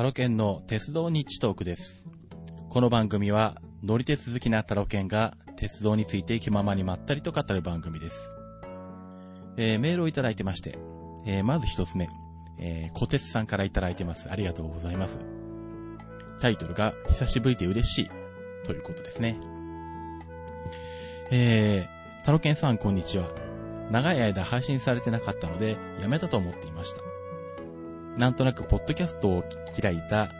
[0.00, 2.06] タロケンの鉄道日トークです。
[2.70, 8.18] この番組は乗り鉄好きなタロケンが鉄道について気ままにまったりと語る番組です。
[9.58, 10.78] えーメールをいただいてまして、
[11.26, 12.08] えーまず一つ目、
[12.58, 14.30] えー、小鉄さんからいただいてます。
[14.32, 15.18] ありがとうございます。
[16.40, 18.10] タイトルが久しぶりで嬉しい
[18.64, 19.38] ということですね。
[21.30, 23.28] えー、タロケンさんこんにちは。
[23.90, 27.09] 長い間配信されてなかったのでやめたと思っていました。
[28.20, 29.44] なんとなくポッドキャストを
[29.80, 30.30] 開いた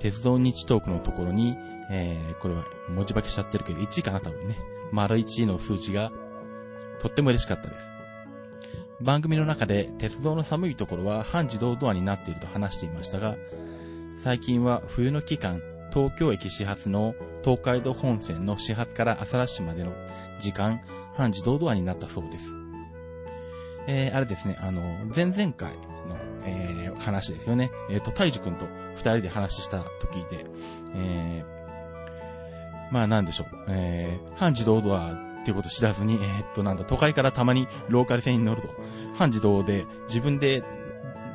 [0.00, 1.56] 鉄道日トークのところに、
[1.88, 4.58] えー、これは文字化けしちゃってるけど1かな多分ね。
[4.90, 6.10] 丸1の数値が
[7.00, 7.80] とっても嬉しかったです。
[9.00, 13.36] 番組の中で鉄道の寒いところは半自動ドアになっていると話していましたが、
[14.16, 15.62] 最近は冬の期間、
[15.94, 19.92] 東京駅始発の東海道本線の始発から朝ラッシュまでの
[20.40, 20.80] 時間、
[21.16, 22.52] 半自動ドアになったそうです。
[23.86, 24.82] えー、あれですね、あの、
[25.14, 25.74] 前々回、
[26.44, 27.70] えー、話ですよね。
[27.90, 30.46] えっ、と、大樹くんと二人で話した時で、
[30.94, 38.68] えー、まあなんでしょう、えー、半自動ドアっていうこと知らずに、えーっと、なんだ、都会からたまにローカル線に乗ると、
[39.14, 40.62] 半自動で自分で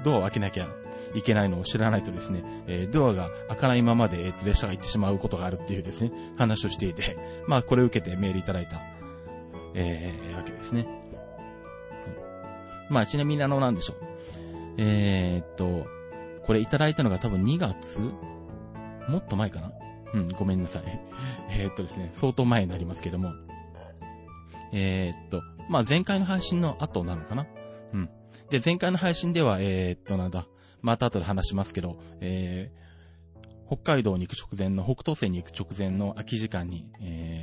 [0.04, 0.68] ドアを開けなきゃ
[1.14, 7.18] いけないのを知らないとですね、えードアが開かないままで、えー列車が行ってしまうことがあるっていうですね、話をしていて、
[7.48, 8.82] まあこれを受けてメールいただいた、
[9.74, 10.88] えーわけですね。
[12.90, 14.15] まあちなみにあの、なんでしょう。
[14.78, 15.88] えーっと、
[16.46, 18.02] これいただいたのが多分2月？
[19.10, 19.72] もっと前かな？
[20.14, 20.84] うん、ごめんなさい。
[21.50, 23.34] えーっとですね、相当前になりますけども。
[24.74, 27.48] えーっと、まあ前回の配信の後なのかな？
[27.94, 28.10] うん。
[28.50, 30.48] で、前回の配信では、えーっと、なんだ、
[30.82, 37.35] また後で話しますけど、えー、北海道に行く直前の、北東線に行く直前の空き時間に、え、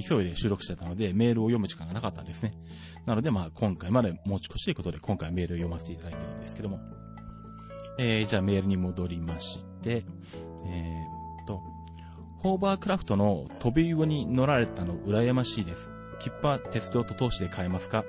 [0.00, 2.54] 急いで収録してたので、メールを読む時間がなかったんですね。
[3.06, 6.80] なので、まあ、今回まで持ち越しということで、今回メールを読ませていただいてるんですけども。
[7.98, 10.04] えー、じゃあメールに戻りまして、
[10.66, 11.62] えーっと、
[12.38, 15.88] ホーバークラフトの飛び魚に乗られたの羨ましいです。
[16.18, 18.04] 切符は鉄道と投資で買えますか？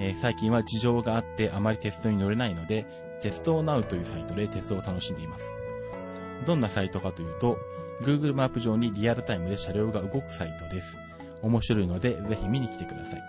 [0.00, 2.86] えー最近は事情があってあまり鉄道に乗れないので、
[3.20, 5.48] 鉄道ナウというサイトで鉄道を楽しんでいます。
[6.44, 7.56] どんなサイトかというと、
[8.02, 10.96] Google マップ上にリアルタイムで車両が動くサイトです。
[11.42, 13.22] 面白いので、ぜひ見に来てください。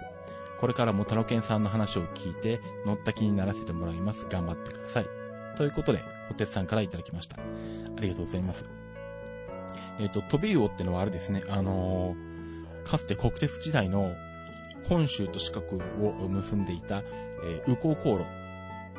[0.59, 4.27] これからもタロケンさんの話を聞いて、乗った気にならせてもらいます。
[4.29, 5.05] 頑張ってください。
[5.57, 7.37] ということで、ホテツさんからいただきました。
[7.37, 8.65] ありがとうございます。
[9.99, 12.33] えっ、と、飛び魚ってのはあれですね、あのー
[12.83, 14.13] かつて国鉄時代の
[14.87, 17.01] 本州と四国を結んでいた、
[17.43, 18.25] えー、右港航路。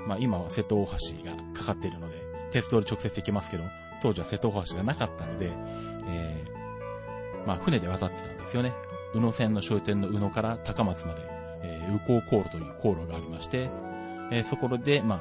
[0.06, 3.64] まあ今は瀬戸大橋がかかっているので、鉄道で直接行けますけど、
[4.04, 5.50] 当時は瀬戸大橋がなかったので、
[6.06, 8.72] えーまあ船で渡ってたんですよね。
[9.14, 11.20] 宇野線の終点の宇野から高松まで、
[11.62, 13.70] えー、右港航路という航路がありまして、
[14.30, 15.20] えーそこで、まあ、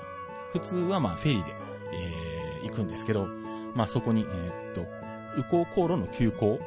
[0.51, 1.51] 普通はまあフェリーで、
[1.94, 3.27] えー行くんですけど、
[3.73, 4.85] まあそこに、えーっと、
[5.38, 6.59] 右港航路の急行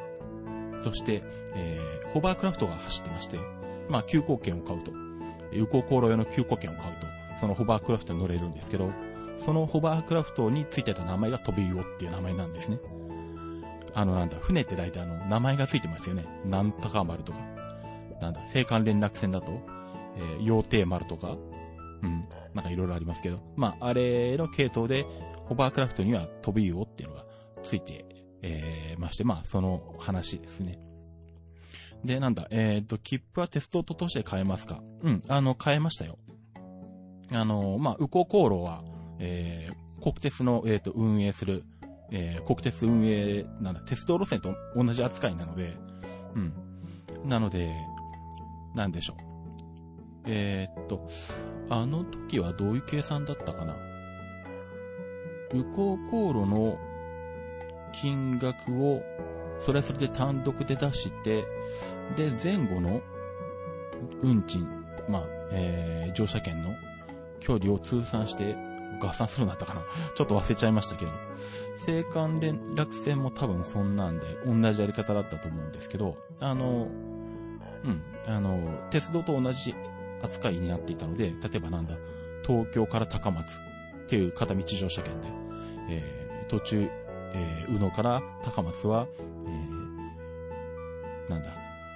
[0.83, 1.21] として、
[1.53, 3.37] えーホバークラフトが走ってまして、
[3.89, 4.91] まあ急行券を買うと、
[5.51, 7.07] 右港航路用の急行券を買うと、
[7.39, 8.91] そのホバークラフトに乗れるんですけど、
[9.37, 12.79] そのホバークラフトについてた名前が飛び魚っていう名前なんですね。
[13.93, 16.25] あのなんだ、船って大体あの、名前がついてますよね。
[16.45, 17.39] なんとか丸とか。
[18.21, 19.51] なんだ、青函連絡船だと、
[20.17, 21.35] えー、羊蹄丸とか、
[22.03, 25.05] うん、なんかいろいろありますけど、まあ、あれの系統で、
[25.45, 27.25] ホバークラフトには飛び魚っていうのが
[27.63, 28.05] ついて、
[28.41, 30.79] えー、まして、まあ、その話ですね。
[32.03, 34.81] で、なんだ、えっ、と、切符は鉄道と通して買えますか？
[35.01, 36.19] うん、あの、買えましたよ。
[37.31, 38.83] あの、まあ、右港航路は、
[39.19, 41.63] えー、国鉄の、えっ、と、運営する、
[42.11, 45.75] えー、国鉄運営、なんだ、鉄道路線と同じ扱いなので、
[46.35, 46.53] うん。
[47.27, 47.73] なので、
[48.75, 49.17] なんでしょう。
[50.25, 51.07] えーっと、
[51.69, 53.75] あの時はどういう計算だったかな
[55.53, 56.77] 右港航路の
[57.93, 59.01] 金額を、
[59.59, 61.45] それはそれで単独で出して、
[62.15, 63.01] で、前後の
[64.21, 64.67] 運賃、
[65.09, 66.75] まあ、えー、乗車券の
[67.39, 68.55] 距離を通算して
[68.99, 69.81] 合算するんだったかな。
[70.15, 71.11] ちょっと忘れちゃいましたけど、
[71.87, 76.87] 青函連絡船も多分そんなんで、同じやり方だったと思うんですけど、あの、
[77.83, 79.75] うん、あの、鉄道と同じ
[80.21, 81.95] 扱いになっていたので、例えばなんだ、
[82.45, 85.27] 東京から高松っていう片道乗車券で、
[85.89, 86.89] えー途中、
[87.33, 89.07] えー宇野から高松は、
[89.45, 91.49] えーなんだ、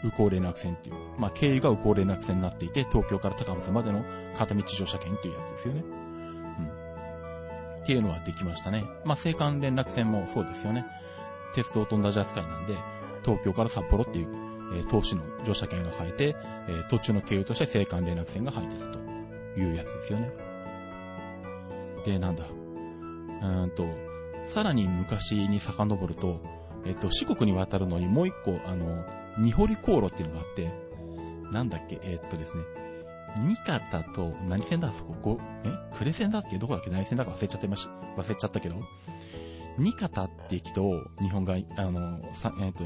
[0.03, 4.03] 右港連絡船っていう、まあ、経由が右港連絡船になっていて、東京から高松までの
[4.37, 5.83] 片道乗車券っていうやつですよね。
[7.83, 8.85] っていうのはできましたね。
[9.05, 10.85] まあ、青函連絡船もそうですよね。
[11.53, 12.77] 鉄道と同じ扱いなんで、
[13.23, 14.27] 東京から札幌っていう、
[14.75, 16.35] えー、投資の乗車券が入って、
[16.67, 18.99] えー途中の経由として青函連絡船が入ってたと
[19.57, 20.31] いうやつですよね。
[22.05, 22.45] で、なんだ。
[23.41, 23.85] うんと、
[24.45, 26.39] さらに昔に遡ると、
[26.85, 29.03] えっと、四国に渡るのにもう一個、あの、
[29.37, 30.71] 二堀航路っていうのがあって、
[31.51, 32.63] なんだっけ、えっとですね、
[33.39, 34.91] 二方と、何線だ？
[34.91, 35.69] そこ、ご、え？
[36.03, 36.57] 呉線だっけ？
[36.57, 36.89] どこだっけ？
[36.89, 37.87] 何線だか忘れちゃってまし、
[38.17, 38.75] 忘れちゃったけど、
[39.77, 42.83] 二方って駅と、日本が、あの、さ、えっと、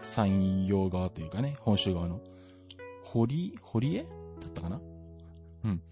[0.00, 2.20] 山陽側というかね、本州側の、
[3.04, 4.02] 堀、堀江？
[4.02, 4.08] だ
[4.48, 4.80] ったかな？
[5.64, 5.82] うん。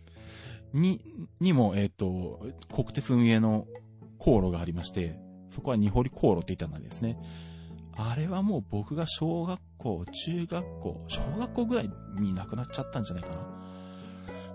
[0.75, 1.01] に、
[1.41, 3.67] にも、えっ、ー、と、国鉄運営の
[4.19, 5.19] 航路がありまして、
[5.51, 7.19] そこは二堀航路って言ったんですね。
[8.01, 11.91] あれはもう僕が小学校、中学校、小学校ぐらい
[12.21, 13.37] に亡くなっちゃったんじゃないかな。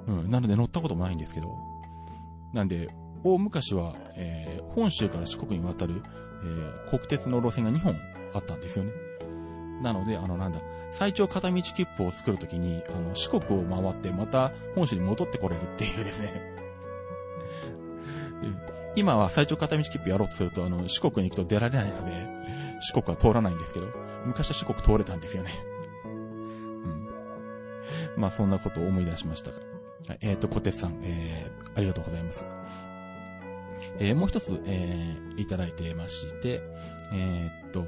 [0.08, 0.32] うん。
[0.32, 1.50] なので乗ったこともないんですけど。
[2.54, 2.88] なんで、
[3.26, 6.02] 大昔は、えー、本州から四国に渡る、
[6.46, 8.00] えー、国鉄の路線が2本
[8.34, 8.92] あったんですよね。
[9.82, 10.62] なので、あの、なんだ、
[10.92, 16.32] 最長片道切符を作るときに、あの、四国を回って、また本州に戻ってこれるっていうですね。
[18.96, 22.43] 今は最長片道切符やろうとすると、あの、四国に行くと出られないので、
[22.84, 23.88] 四国は通らないんですけど、
[24.26, 25.52] 昔は四国通れたんですよね。
[26.06, 27.08] うん。
[28.18, 29.58] まあ、そんなことを思い出しましたが。
[30.08, 32.44] はい、えっ、ー、と、小鉄さん、えー、ありがとうございます。
[34.00, 36.62] えー、もう一つ、えー、いただいてまして、
[37.14, 37.88] えー、っと、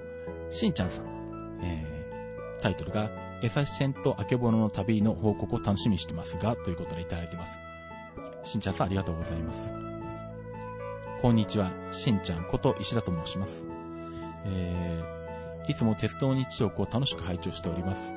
[0.49, 3.11] しんちゃんさん、えー、タイトルが、
[3.41, 7.59] エサシセンとあけぼのの旅の報告を楽しみにしてますが、ということでいただいてます。
[8.43, 9.73] しんちゃんさんありがとうございます。
[11.21, 13.74] こんにちは、しんちゃんこと石田と申します。
[14.45, 18.13] えー、いつも鉄道日常を楽しく拝聴しております。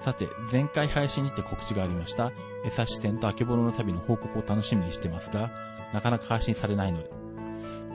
[0.00, 2.32] さて、前回配信にて告知がありました、
[2.64, 5.50] エサシセンとあけぼのの旅の報告を楽しみにしてますが、
[5.92, 7.10] なかなか配信されないので、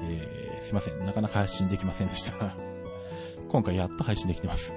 [0.04, 2.56] えー、すいません、なかなか配信できませんでした。
[3.50, 4.74] 今回やっと配信できてます。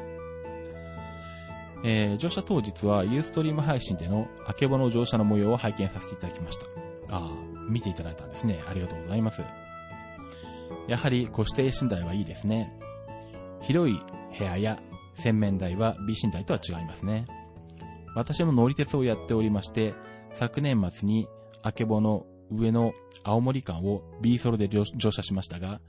[1.85, 6.65] えー、乗車当日はユーストリーム配信でのあけぼの乗車の模様を拝見させていただきました。
[7.11, 7.31] ああ、
[7.69, 8.63] 見ていただいたんですね。
[8.67, 9.43] ありがとうございます。
[10.87, 12.73] やはり、個指定寝台はいいですね。
[13.63, 14.01] 広い
[14.39, 14.79] 部屋や
[15.15, 17.27] 洗面台は B 寝台とは違いますね。
[18.15, 19.95] 私も乗り鉄をやっておりまして、
[20.35, 21.29] 昨年末に
[21.63, 22.93] あけぼの上の
[23.25, 25.81] 青森間を B ソロで乗車しましたが、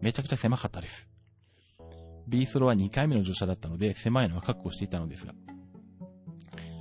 [0.00, 1.08] めちゃくちゃ狭かったです。
[2.28, 5.34] B スロは2回目の乗車だったので狭いのは確保していたのですが、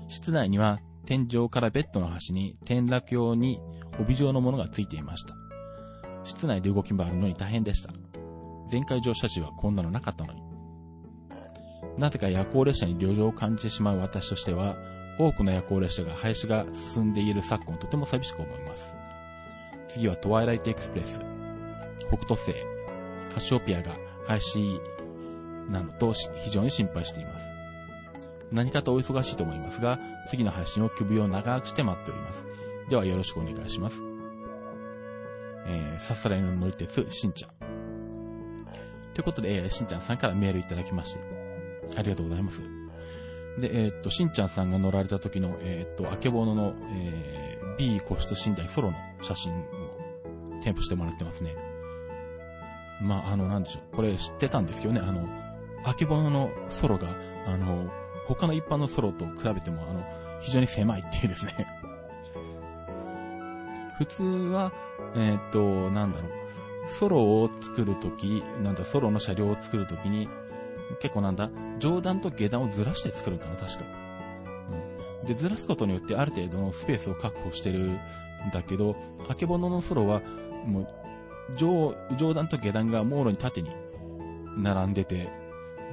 [0.08, 3.60] 室内には天井からベッドの端に転落用に
[4.00, 5.45] 帯状のものがついていました。
[6.26, 7.94] 室内で動き回るのに大変でした。
[8.72, 10.42] 前回乗車時はこんなのなかったのに。
[11.98, 14.76] なぜか夜行列車に旅情を感じてしまう私としては、
[15.18, 18.94] 多くの夜行列車が廃止が進んでいる昨今とても寂しく思います。
[19.88, 21.22] 次はトワイライトエクスプレス、
[22.10, 22.54] 北斗星、
[23.34, 23.96] カシオピアが
[24.28, 24.80] 廃止
[25.70, 27.48] なのと非常に心配しています。
[28.52, 32.46] 何かとお忙しいと思いますが、次の配信を首を長くして待っております。
[32.90, 34.15] ではよろしくお願いします。
[35.66, 37.52] えー、さすらいの乗り鉄、しんちゃん。
[39.14, 41.20] ということで、えー、しんちゃんさんからメールいただきまして、
[41.98, 42.62] ありがとうございます。
[43.60, 49.64] で、えー、っと、しんちゃんさんが乗られた時の、えー、っと、あけぼのの、えー、B 個室寝台ソロの写真を
[50.62, 51.56] 添付してもらってますね。
[53.02, 53.96] まあ、あの、なんでしょう。
[53.96, 55.28] これ知ってたんですけどね、あの、
[55.84, 57.08] あけぼののソロが、
[57.48, 57.90] あの、
[58.28, 60.04] 他の一般のソロと比べても、あの、
[60.42, 61.68] 非常に狭いっていうですね
[63.98, 64.72] 普通は、
[65.16, 66.32] えー、っと、なんだろう、
[66.88, 70.30] ソロを作るとき、なんだ、ソロの車両を作るときに、
[71.00, 73.86] 結構なんだ、上段と下段をずらして作るんかな、確か。
[75.22, 75.28] うん。
[75.28, 78.00] で、ずらすことによってある程度のスペースを確保してるん
[78.54, 78.96] だけど、
[79.30, 80.22] あけぼののソロは、
[80.66, 80.88] もう、
[81.58, 83.72] 上、上段と下段がもろに縦に
[84.58, 85.30] 並んでて、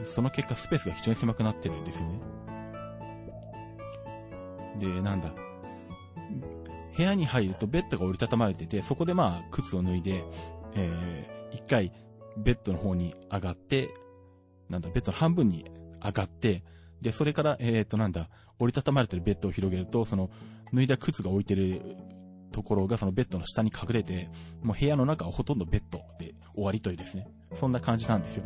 [0.04, 2.20] その結果スペースが非常に狭くなってるんですよね。
[4.78, 5.32] で、なんだ。
[6.96, 10.24] 部屋に入るとベッドが折りたたまれてて、そこでまあ、靴を脱いで、
[10.74, 11.92] えー、一回、
[12.36, 13.90] ベッドの方に上がって、
[14.68, 15.70] なんだ、ベッドの半分に
[16.02, 16.64] 上がって、
[17.00, 20.30] で、それから、えっ、ー、と、なんだ、折りたたまれてるベッドを広げると、その、
[20.72, 21.96] 脱いだ靴が置いてる
[22.52, 24.28] ところがそのベッドの下に隠れて、
[24.62, 27.26] もう部屋の中はほとんどベッドで終わりというですね。
[27.54, 28.44] そんな感じなんですよ。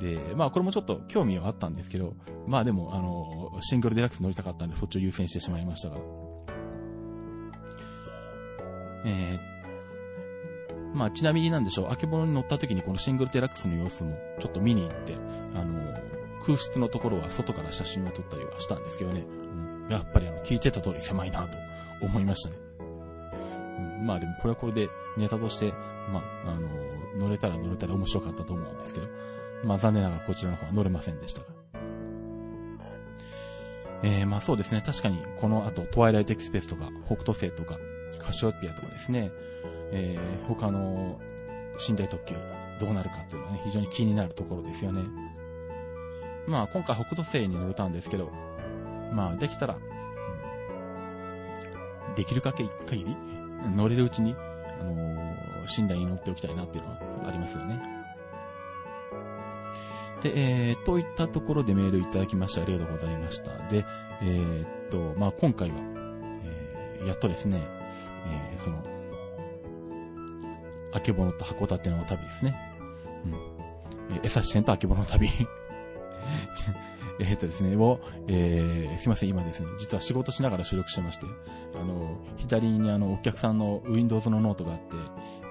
[0.00, 2.14] で、まあこれもちょっと興味はあったんですけど、
[2.46, 5.96] まあでも、あの、シングルデラックス乗りたかったんでそっちを優先してしまいましたが。
[9.04, 15.16] えー、まあちなみになんでしょう、あけぼのに乗った時にこのシングルデラックスの様子もちょっと見に行って、
[15.54, 15.94] あの、
[16.44, 21.58] 空室のところは外から写真を撮ったりはしたんですけどね、うん、やっぱりあの、聞いてた通り狭いなと
[22.02, 22.56] 思いましたね。
[24.00, 25.72] うん、まあでもこれはこれでネタとして、
[26.12, 26.68] まあ、あの、
[27.18, 29.06] 乗れたら乗れたら面白かったと思うんですけど、
[29.64, 31.46] まあ残念ながらこちらの方は乗れませんでしたが。
[34.02, 34.82] えー、まあそうですね。
[34.84, 37.78] 確かにこの後、トワイライトエクスペースとか、北斗星とか、
[38.18, 39.30] カシオピアとかですね、
[39.92, 41.18] えー、他の
[41.88, 42.34] 寝台特急
[42.80, 45.02] どうなるかっていうのはね、非常に気になるところですよね。
[46.46, 48.30] まあ、今回北斗星に乗れたんですけど、
[49.12, 49.78] まあ、できたら、
[52.14, 53.16] できるかけ限り、
[53.74, 54.34] 乗れるうちに、
[54.80, 57.80] あのー、寝台に乗っておきたいなっていうのはありますよね。
[60.20, 63.68] で、えー、といったところでメールいただきましてありがとうございました。
[63.68, 63.84] で、
[64.22, 65.76] えー、っと、まあ、今回は、
[67.06, 67.60] やっとですね、
[68.52, 68.82] えー、その、
[70.92, 72.54] あけぼのと函館の旅ですね。
[73.24, 73.28] う
[74.12, 74.16] ん。
[74.16, 75.28] えー、江差線とあけぼの旅
[77.20, 81.26] えっとですね、を、えー、すいません、今ですね、実は仕事しながら収録してまして、
[81.80, 84.96] あの、左にあの、お客さんの Windows のノートがあって、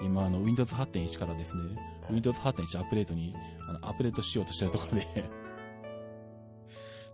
[0.03, 1.63] 今あの、Windows 8.1からですね、
[2.09, 3.33] Windows 8.1アップデートに、
[3.69, 5.07] あの、アップデートしようとしてるところで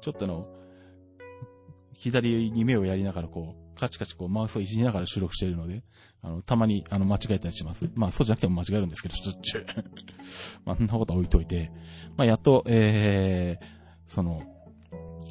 [0.01, 0.47] ちょっとあの、
[1.93, 5.83] 左に目をやりながらこう、カチカチこう、マウスをいじりながら収録しているので、
[6.21, 7.89] あの、たまに、あの、間違えたりします。
[7.95, 9.81] まあ、そうじゃなくても間違えるんですけど、ちょっと、
[10.65, 11.71] まあ、そんなことは置いといて、
[12.17, 14.43] まあ、やっと、えー、その、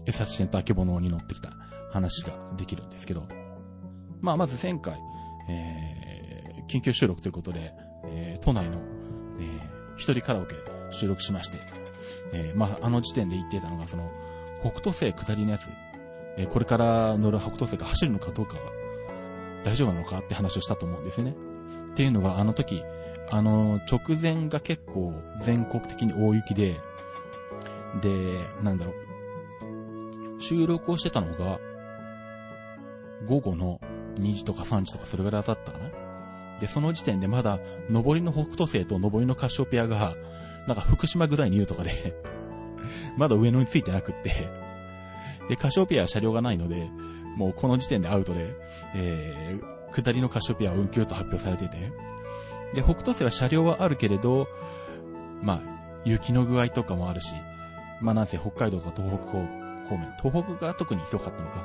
[0.07, 1.52] エサシェンとアケボノに乗ってきた
[1.93, 3.28] 話ができるんですけど、
[4.21, 4.99] まあ、まず前回、
[5.49, 7.73] えー、緊急収録ということで、
[8.07, 8.78] えー、都内の、
[9.38, 10.57] えー、一人カラオケ
[10.90, 11.59] 収録しまして、
[12.33, 14.11] えー、まあ、あの時点で言ってたのが、その、
[14.61, 15.69] 北斗星下りのやつ、
[16.38, 18.62] え、これから乗る北斗星が走るのかどうかは
[19.64, 21.37] 大丈夫なのかって話をしたと思うんですよね。
[21.90, 22.83] っていうのが、あの時、
[23.30, 26.80] あの、直前が結構全国的に大雪で、
[28.00, 30.40] で、なんだろう。
[30.40, 31.59] 収録をしてたのが、
[33.26, 33.80] 午後の
[34.14, 35.90] 2時とか3時とかそれぐらいだったかな。
[36.61, 37.59] で、その時点でまだ、
[37.90, 40.14] 上りの北斗星と上りのカシオペアが、
[40.68, 42.14] なんか福島ぐらいにいるとかで
[43.16, 44.49] まだ上野についてなくって
[45.49, 46.90] で、カシオペアは車両がないので、
[47.37, 48.57] もうこの時点でアウトで、
[48.95, 51.93] えー、下りのカシオペアは運休と発表されてて、
[52.75, 54.49] で、北斗星は車両はあるけれど、
[55.43, 57.35] まあ、雪の具合とかもあるし、
[58.00, 59.33] まあなんせ北海道とか東北
[59.88, 61.64] 方面、東北が特に広かったのか、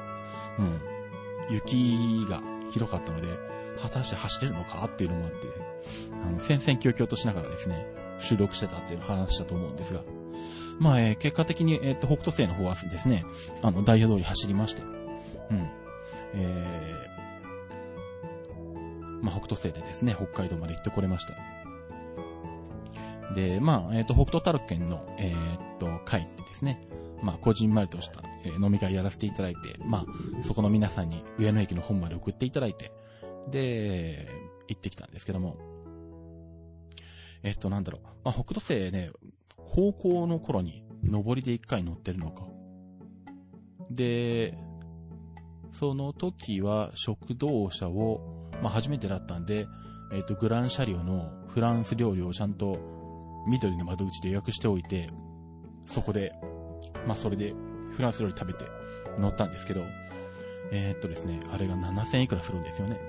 [0.60, 1.54] うん。
[1.54, 3.28] 雪が広かったので、
[3.82, 5.48] 果たして走れるのかっていうのもあって、
[6.28, 7.86] あの、戦々恐々としながらですね、
[8.20, 10.02] 収録してたっていう話だと思うんですが、
[10.80, 13.25] まあ、えー、結果的に、えっ、ー、と、北斗星の方はですね、
[13.62, 15.70] あの、ダイヤ通り走りまして、うん。
[16.36, 21.36] えー、まあ、北斗星でですね、北海道まで行ってこれました。
[23.34, 26.88] で、まあ、えっ、ー、と、北斗タルケンの、えっ、と、会ってですね、
[27.22, 30.06] まあ、こじんまりとした、え、飲み会やらせていただいて、ま
[30.39, 32.92] あ、そこの皆さんに上野駅の本まで送っていただいて、
[33.50, 34.30] で、
[34.68, 35.58] 行ってきたんですけども、
[37.44, 38.01] えっと、なんだろう。
[38.24, 39.12] まあ、北斗星ね、
[39.74, 42.44] 高校の頃に、上りで一回乗ってるのか。
[43.89, 44.56] で、
[45.72, 48.22] その時は食堂車を、
[48.62, 49.65] まあ、初めてだったんで、
[50.13, 52.77] えっと、グラン車両のフランス料理をちゃんと
[53.48, 55.10] 緑の窓口で予約しておいて、
[55.86, 56.34] そこで、
[57.08, 57.56] まあ、それで
[57.96, 58.65] フランス料理食べて
[59.18, 59.84] 乗ったんですけど、
[60.72, 63.00] えー、っとですね、あれが7000いくらするんですよね。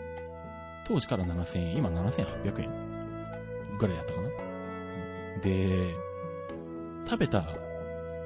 [0.87, 2.71] 当時から7000円、今7800円
[3.79, 4.29] ぐらいやったかな。
[5.43, 5.95] で、
[7.05, 7.45] 食べた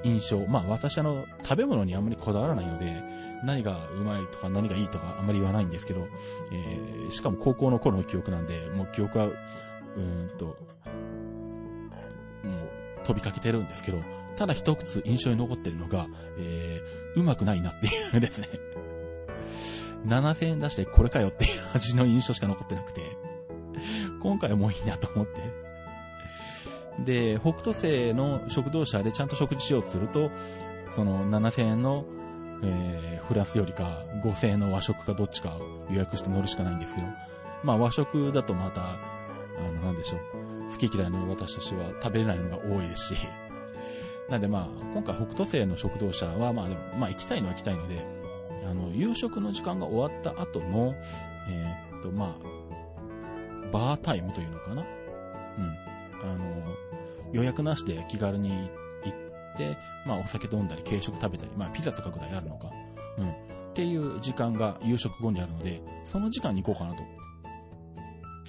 [0.02, 3.02] 印象、まあ私あの、食べ物にあんまりこだわらないので、
[3.44, 6.06] 何がうまいとか何がいいとかあんまり言わないんですけど、
[6.52, 10.56] えー、しかも高校の頃の記憶なんで、もう記憶は、うーんと、もう
[13.04, 13.98] 飛びかけてるんですけど、
[14.36, 16.06] ただ一つ印象に残ってるのが、
[16.38, 18.48] えー、うまくないなっていうですね。
[20.06, 23.16] 7000円出してこれかよっていう味の印象しか残ってなくて、
[24.20, 25.67] 今回はもういいなと思って。
[27.04, 30.30] で、北斗星の食堂車でちゃんと食事しようとすると、
[30.90, 32.04] その7000円の、
[32.62, 35.56] えー、フランスよりか5000円の和食かどっちか
[35.90, 37.06] 予約して乗るしかないんですけど、
[37.62, 38.98] まあ和食だとまた、あ
[39.74, 40.20] の、なんでしょう。
[40.70, 43.26] 好き嫌いの私としては食べれないのが多いですし、
[44.28, 48.04] なんでまあ、今回北斗星の食堂車はまあでも、まあ行きたいのは行きたいので、
[48.68, 50.94] あの、夕食の時間が終わった後の、
[51.48, 55.88] えー、っと、まあ、バータイムというのかなうん。
[56.22, 56.87] あの、
[57.32, 62.70] 予約なしで気軽に行って、まあお酒飲んだり軽食食べたり、まあピザとかぐらいあるのか。
[63.18, 63.30] うん。
[63.30, 63.32] っ
[63.74, 67.02] ていう時間が夕食後にあるので、その時間に行こうかなと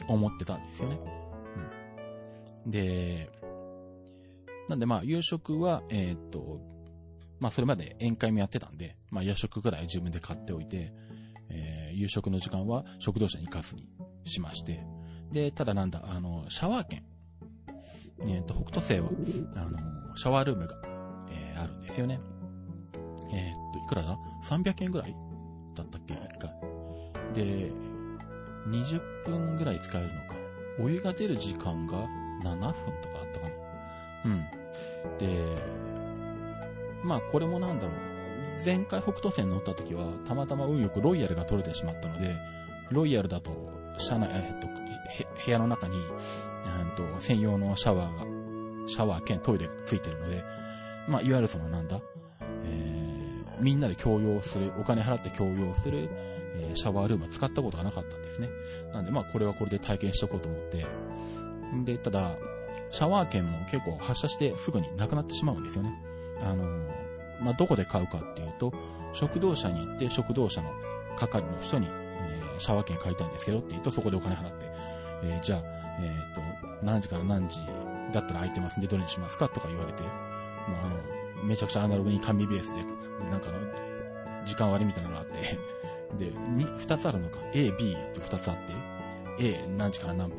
[0.07, 0.99] 思ってたんですよね。
[1.13, 3.29] うんで、
[4.67, 6.59] なんでまあ夕食は、えー、っと、
[7.39, 10.93] まあそれまで宴会もやってたんで、まあ夜食ぐらい自分で買っておいて、
[11.49, 13.87] えー、夕食の時間は食堂車に行かずに
[14.25, 14.83] しまして、
[15.31, 17.03] で、ただなんだ、あの、シャワー券。
[18.27, 19.09] えっ、と、北斗星は、
[19.55, 20.75] あの、シャワールームが、
[21.29, 22.19] えー、あるんですよね。
[23.31, 25.15] えっ、と、いくらだ ?300 円ぐらい
[25.75, 26.51] だったっけ ?1 回。
[27.33, 27.71] で、
[28.67, 30.35] 20分ぐらい使えるのか。
[30.81, 32.07] お湯が出る時間が
[32.43, 33.55] 7分とかあったかな。
[34.25, 34.45] うん。
[35.17, 35.57] で、
[37.03, 37.95] まあこれもなんだろう。
[38.65, 42.35] 前回北斗線乗った時は、たまたま運よくロイヤルが取れてしまったので、
[42.91, 43.51] ロイヤルだと、
[43.97, 44.67] 車内、えっと、
[45.45, 45.95] 部屋の中に、
[46.83, 50.43] んと、専用のシャワーが、シャワー兼トイレがついてるので、
[51.07, 51.99] まあ、いわゆるそのなんだ、
[52.63, 56.09] えー、みんなで共用する、お金払って共用する、
[56.57, 58.49] えー、シャワールームは使ったことがなかったんですね。
[58.93, 60.85] なんで、まあ、これはこれで体験しとこうと思って。
[61.85, 62.35] で、ただ、
[62.91, 65.93] シャワー券も結構発射してすぐになくなってしまうんですよね。
[66.41, 66.89] あのー、
[67.41, 68.73] まあ、どこで買うかっていうと、
[69.13, 70.71] 食堂車に行って食堂車の
[71.17, 74.67] 係の人に、えー、シャワー券買いたいんですけどって言うと、そこでお金払って、
[75.23, 75.63] えー、じゃあ、
[76.01, 77.59] えっ、と、何時から何時
[78.11, 80.11] だったら空いてますんでどれにしますかとか言われて、もう
[80.85, 82.83] あの、めちゃくちゃアナログに紙ベースで、
[83.29, 83.49] なんか、
[84.45, 85.57] 時間割みたいなのがあって、
[86.17, 88.73] で、二、二つあるのか？A、B って二つあって、
[89.39, 90.37] A 何時から何分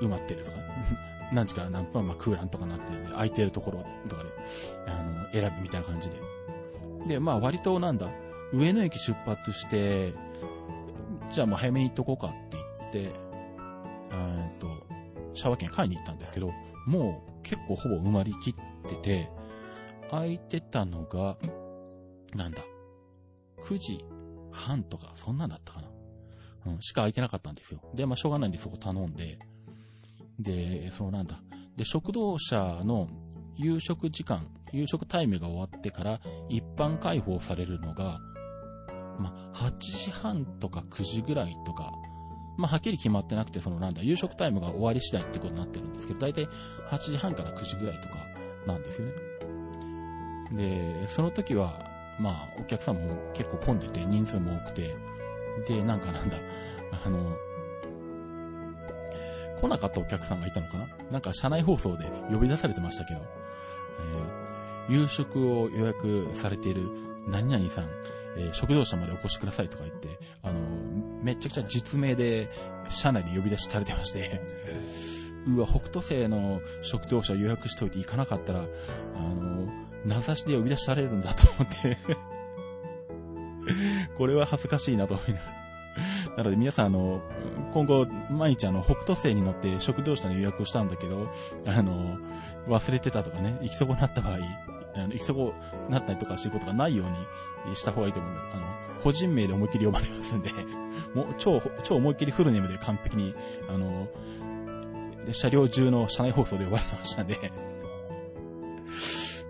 [0.00, 0.58] 埋まってるとか、
[1.32, 4.30] 何時から何分はまあ空欄とかなってるんで、空いてるところとかで、
[4.86, 6.16] あの、選ぶみたいな感じで。
[7.06, 8.08] で、まあ割となんだ、
[8.52, 10.12] 上野駅出発して、
[11.30, 12.56] じゃあもう早めに行っとこうかって
[12.92, 13.29] 言って、
[14.12, 14.86] えっと、
[15.34, 16.52] シャワー券買いに行ったんですけど、
[16.86, 18.54] もう結構ほぼ埋まりきっ
[18.88, 19.30] てて、
[20.10, 21.36] 空いてたのが、
[22.34, 22.62] なんだ、
[23.64, 24.04] 9時
[24.50, 25.88] 半とか、そんなんだったかな。
[26.66, 27.80] うん、しか空いてなかったんですよ。
[27.94, 29.38] で、まあ、しょうがないんでそこ頼んで、
[30.38, 31.40] で、そうなんだ。
[31.76, 33.08] で、食堂車の
[33.56, 38.20] 夕食時間、夕食タイムが終わってから一般開放されるのが、
[39.18, 41.92] まあ、8時半とか9時ぐらいとか、
[42.56, 46.48] まあ、はっきり決まってなくて、そのなんだ、夕食タイムが終わり次第ってことになってるんですけど、だいたい
[46.90, 48.16] 8時半から9時ぐらいとか
[48.66, 49.12] なんですよね。
[50.52, 51.78] で、その時は、
[52.18, 53.00] まあ、お客さんも
[53.34, 54.96] 結構混んでて、人数も多くて、
[55.66, 56.36] で、なんかなんだ、
[57.04, 57.36] あの、
[59.60, 60.88] 来なかったお客さんがいたのかな？
[61.10, 63.20] なんか車内放送で呼び出されてましたけど、
[64.88, 66.88] えー、夕食を予約されている
[67.28, 67.88] 何々さん、
[68.38, 70.54] えー、食堂車までお越しくださいとか言って、あの、
[71.22, 72.48] めちゃくちゃ実名で
[72.88, 74.40] 車内で呼び出しされてまして
[75.46, 78.64] うわ、北斗星の食堂車予約しといて行かなかったら、あ
[79.18, 79.68] の、
[80.04, 81.98] 名指しで呼び出しされるんだと思って
[84.16, 85.60] これは恥ずかしいなと思いながら。
[86.36, 87.20] なので皆さん、あの、
[87.72, 91.28] 今後、毎日あの、北斗星に乗って食堂車の予約をしたんだけど、
[91.66, 92.18] あの、
[92.68, 94.38] 忘れてたとかね、行き損なった場合、
[94.94, 95.52] あの行き損
[95.88, 97.04] なったりとかすることがないよ
[97.66, 98.32] うにした方がいいと思う。
[98.32, 100.50] あの、個人名で思いっきり呼ばれますんで、
[101.14, 103.34] もう超、超思いっきりフルネームで完璧に、
[103.68, 104.08] あの、
[105.32, 107.36] 車両中の車内放送で呼ばれましたんで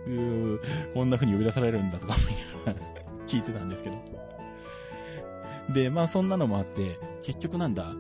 [0.07, 2.27] うーこんな風に呼び出されるんだとか思い
[2.67, 2.87] ながら
[3.27, 3.97] 聞いてたんですけど。
[5.73, 7.93] で、まあそんなのもあって、結局なんだ、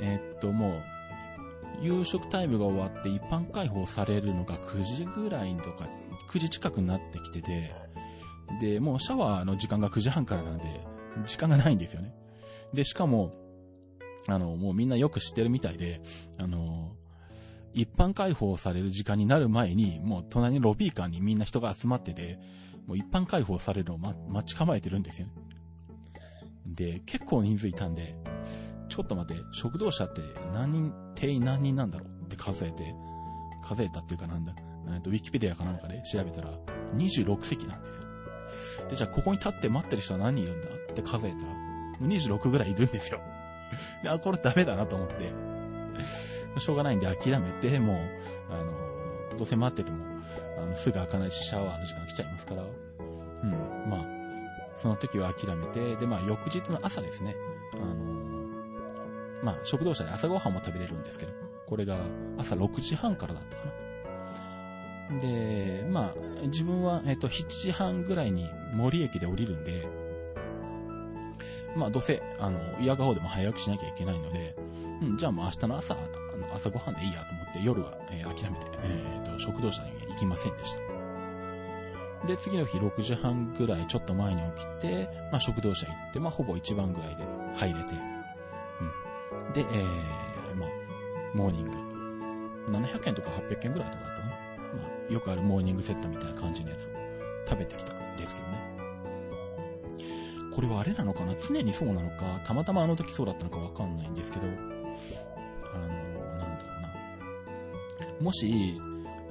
[0.00, 0.82] えー、っともう、
[1.82, 5.88] 夕食タイムが終わって一般開放されるのが9時ぐらいとか、
[6.30, 7.74] 9時近くになってきてて、
[8.60, 10.64] で、もうシャワーの時間が9時半からなんで、
[11.26, 12.14] 時間がないんですよね。
[12.72, 13.32] で、しかも、
[14.26, 16.00] あの、もうみんなよく知ってるみたいで、
[16.38, 16.92] あの、
[17.72, 22.38] 一般開放される時間になる前に、もう隣のロビーカーにみんな人が集まってて、
[22.86, 25.32] もう一般開放されるのを、待ち構えてるんですよね。
[26.66, 28.14] で、結構人数いたんで、
[28.88, 30.20] ちょっと待って、食堂車って
[30.52, 32.94] 何人、定員何人なんだろうって数えて、
[33.62, 34.54] 数えたっていうかなんだ、
[34.94, 36.50] えっと、ウィキペディアかなんかで調べたら、
[36.96, 38.13] 26席なんですよ。
[38.88, 40.68] で、じゃあここに立って待ってる人は何人いるんだ？
[40.68, 43.20] って数えたら、26ぐらいいるんですよ。
[44.02, 45.32] で、あ、これダメだなと思って、
[46.58, 47.96] しょうがないんで諦めて、もう、
[48.52, 48.58] あ
[49.32, 50.04] の、どうせ待ってても、
[50.58, 53.50] あの、すぐ開かないし、シャワーの時間来ちゃいますから、うん、
[53.88, 54.04] まあ、
[54.76, 57.36] その時は諦めて、で、まあ、翌日の朝ですね、
[57.74, 58.14] あの、
[59.42, 61.32] まあ、食堂車で朝ごはんも食べれるんですけど、
[61.66, 61.96] これが
[62.38, 63.72] 朝6時半からだったかな。
[65.20, 69.86] で、まあ、自分は、えっと、7時半ぐらいに森駅で降りるんで、
[71.76, 74.56] まあ、どうせ、あの、嫌顔でも早くしなきゃいけないので、
[75.02, 75.96] うん、じゃあもう明日の朝、あ
[76.36, 80.94] の朝ごはんでいいやと思って、夜は、えー、諦めて、えっ、ー、と、食堂車に行きませんでした。
[82.26, 87.24] で、次の日6時半ぐらいちょっと前に起きて、まあ、食堂車行って、まあ、ほぼ一番ぐらいで
[87.56, 87.94] 入れて、
[89.44, 89.52] うん。
[89.52, 90.68] で、えー、まあ、
[91.34, 91.84] モーニング。
[92.70, 94.33] 700円とか800円ぐらいとかだったかな。
[95.10, 96.90] よくあるモーニングセットみたいな感じのやつを
[97.48, 98.54] 食べてきたんですけどね。
[100.54, 101.34] これはあれなのかな？
[101.34, 106.70] 常にそうなのか、たまたまあの時そうだったのかわかんないんですけど、あの、なんだろ
[108.10, 108.20] うな。
[108.20, 108.80] もし、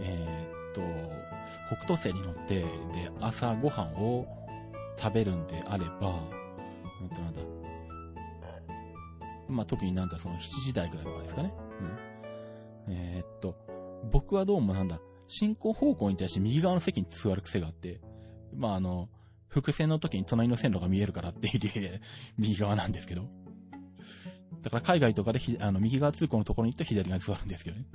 [0.02, 0.82] えー、っと、
[1.68, 2.68] 北斗星に乗って、で、
[3.22, 4.28] 朝ごはんを
[4.98, 6.20] 食べるんであれば、
[7.02, 7.42] うんとなんだ。
[9.48, 11.54] まあ、特になんだ、その7時台ぐらいとかですかね。
[12.88, 13.56] うんえー、っと、
[14.12, 15.00] 僕はどうもなんだ、
[15.34, 18.00] 進行方向に対して右側の席に座る癖があって、
[18.56, 19.10] まあ、あの、
[19.48, 22.02] 伏線の時に隣の線路が見えるからっていう理由で、
[22.38, 23.24] 右側なんですけど。
[24.62, 27.86] だから海外とかでひあの、右側通行のところに行って左側に座るんですけどね。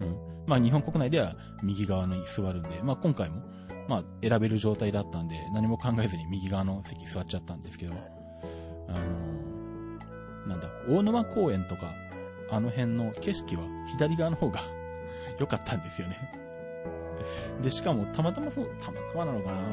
[0.00, 0.16] うん。
[0.46, 3.42] まあ日本国内では右側に座るんで、まあ今回も、
[3.86, 7.94] まあ選べる状態だったんで、何も考えずに右側の席座っちゃったんですけど、
[8.88, 11.92] あの、なんだ、大沼公園とか、
[12.50, 14.62] あの辺の景色は左側の方が
[15.38, 16.47] 良かったんですよね。
[17.62, 19.58] で、しかも、たまたまそう、たまたまなのかな？
[19.58, 19.68] あの、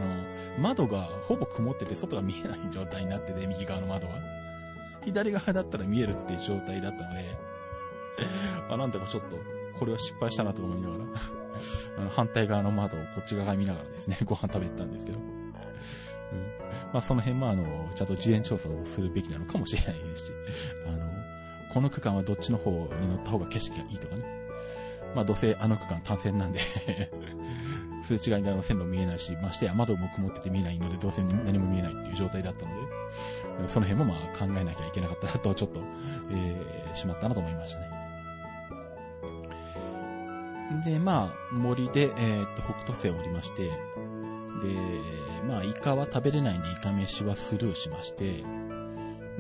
[0.59, 4.13] 窓がほぼ曇ってて外が見えない状態になってて、右側の窓は。
[5.05, 7.37] 左側だったら見えるっていう状態だったので、
[8.69, 9.37] あ、なんだかちょっと、
[9.79, 11.03] これは失敗したなと思いながら
[11.97, 15.19] あの、反対側の窓をこっち側見ながらですね、 ご飯食べてたんですけど。
[15.19, 15.25] うん。
[16.91, 20.31] まあ、その辺もあの、ちゃんと事前調査をするべきなのかもしれないですし、
[20.87, 20.97] あの、
[21.73, 24.44] この区間はどっちの方に乗った方が景色がいいとかね。
[25.15, 26.59] まあ、どうせあの区間単線なんで
[28.03, 32.71] すれ違いの線路見えないし、ましてや窓も曇ってて見えないので、どうせ何も見えないっていう状態だったの
[33.61, 35.81] で、その辺もまあ考えなきゃいけなかったなと、ちょっと、
[36.29, 37.95] えー、しまったなと思いましたね。
[40.83, 43.71] で、まあ、森で、えー、っと、北斗星を降りまして、で、
[45.47, 48.43] まあ、イカは食べれないんで、イカ飯はスルーしまして、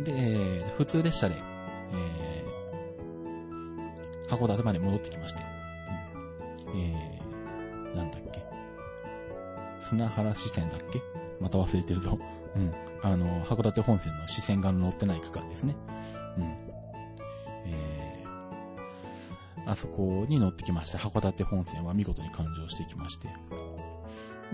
[0.03, 1.35] で、普通列車で、
[1.93, 5.54] えー、函館まで戻ってきまして、
[6.75, 8.43] えー、なんだっけ？
[9.81, 11.01] 砂原支線だっけ？
[11.39, 12.19] また忘れてるぞ。
[12.55, 12.73] うん。
[13.01, 15.75] あの、函館本線の支線が乗ってない区間ですね。
[16.37, 16.43] うん。
[17.67, 23.29] えー、あそこに乗ってきまして、函館本線は見事に環状していきまして。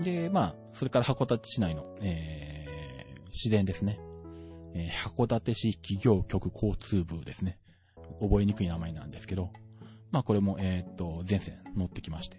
[0.00, 3.98] で、まあ、それから函館市内の、えー、市電ですね。
[4.74, 7.58] えー、函館市企業局交通部ですね。
[8.20, 9.50] 覚えにくい名前なんですけど、
[10.12, 12.36] まあこれも、えっ、と、全線乗ってきまして。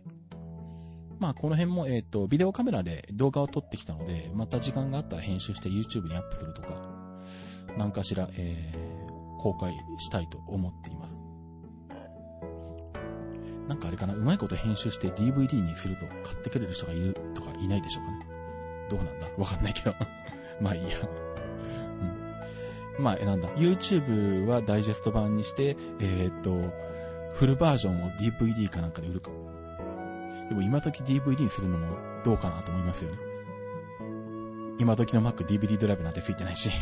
[1.20, 6.68] まあこの辺も、えっ、と、ビデオカメラで動画を撮ってきたので、また時間があったら編集して YouTube にアップするとか、
[7.78, 11.18] 何かしら、えー、公開したいと思っています。
[13.68, 18.28] なんかあれかな、うまいこと編集して DVD にすると買ってくれる人がいるとかいないでしょうかね。
[18.90, 19.28] どうなんだ？
[19.38, 19.96] わかんないけど。
[20.62, 20.98] まあいいや。
[22.98, 23.04] うん。
[23.04, 26.83] まあ、なんだ、YouTube はダイジェスト版にして、えー、っと、
[27.34, 29.32] フルバージョンを DVD かなんかで売るか。
[30.50, 33.18] でも今時 DVD にするのもどうかなと思いますよね。
[34.80, 36.70] 今時の Mac DVD ドライブなんてついてないし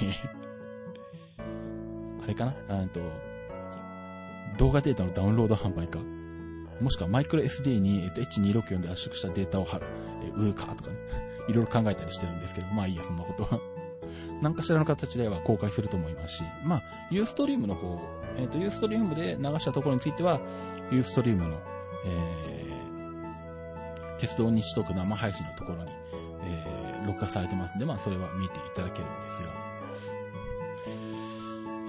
[2.24, 2.54] あれかな？
[2.70, 3.00] あと、
[4.58, 6.00] 動画データのダウンロード販売か。
[6.80, 9.86] もしくはマイクロ SD に、えっと、H264 で圧縮したデータを貼る、
[10.36, 10.98] 売るかとかね。
[11.48, 13.60] いろいろ考えたりしてるんですけど、まあいいや、そんなことは。
[14.42, 18.00] 何かしらの形では公開すると思いますし、まあ、ユーストリームの方
[18.38, 20.40] えっ、ー、と、ユーストリームで流したところについては、
[20.92, 21.58] ユーストリームの、
[22.06, 25.92] えー、鉄道日トーク生配信のところに、
[26.44, 29.72] えー、録画されてますんで、まあ、それは見ていただけるんですが。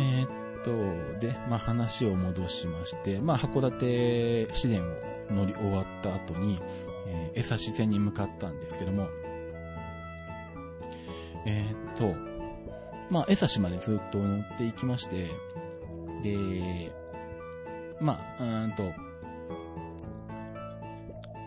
[0.00, 4.94] えー、っと、で、まあ、話を戻しまして、まあ、函館市電を
[5.30, 6.60] 乗り終わった後に、
[7.06, 9.08] えー、江差線に向かったんですけども、
[11.44, 12.31] えー、っと、
[13.10, 15.30] まあ、江差までずっと乗っていきまして、
[16.22, 16.92] で、
[18.00, 18.92] まあ、うんと、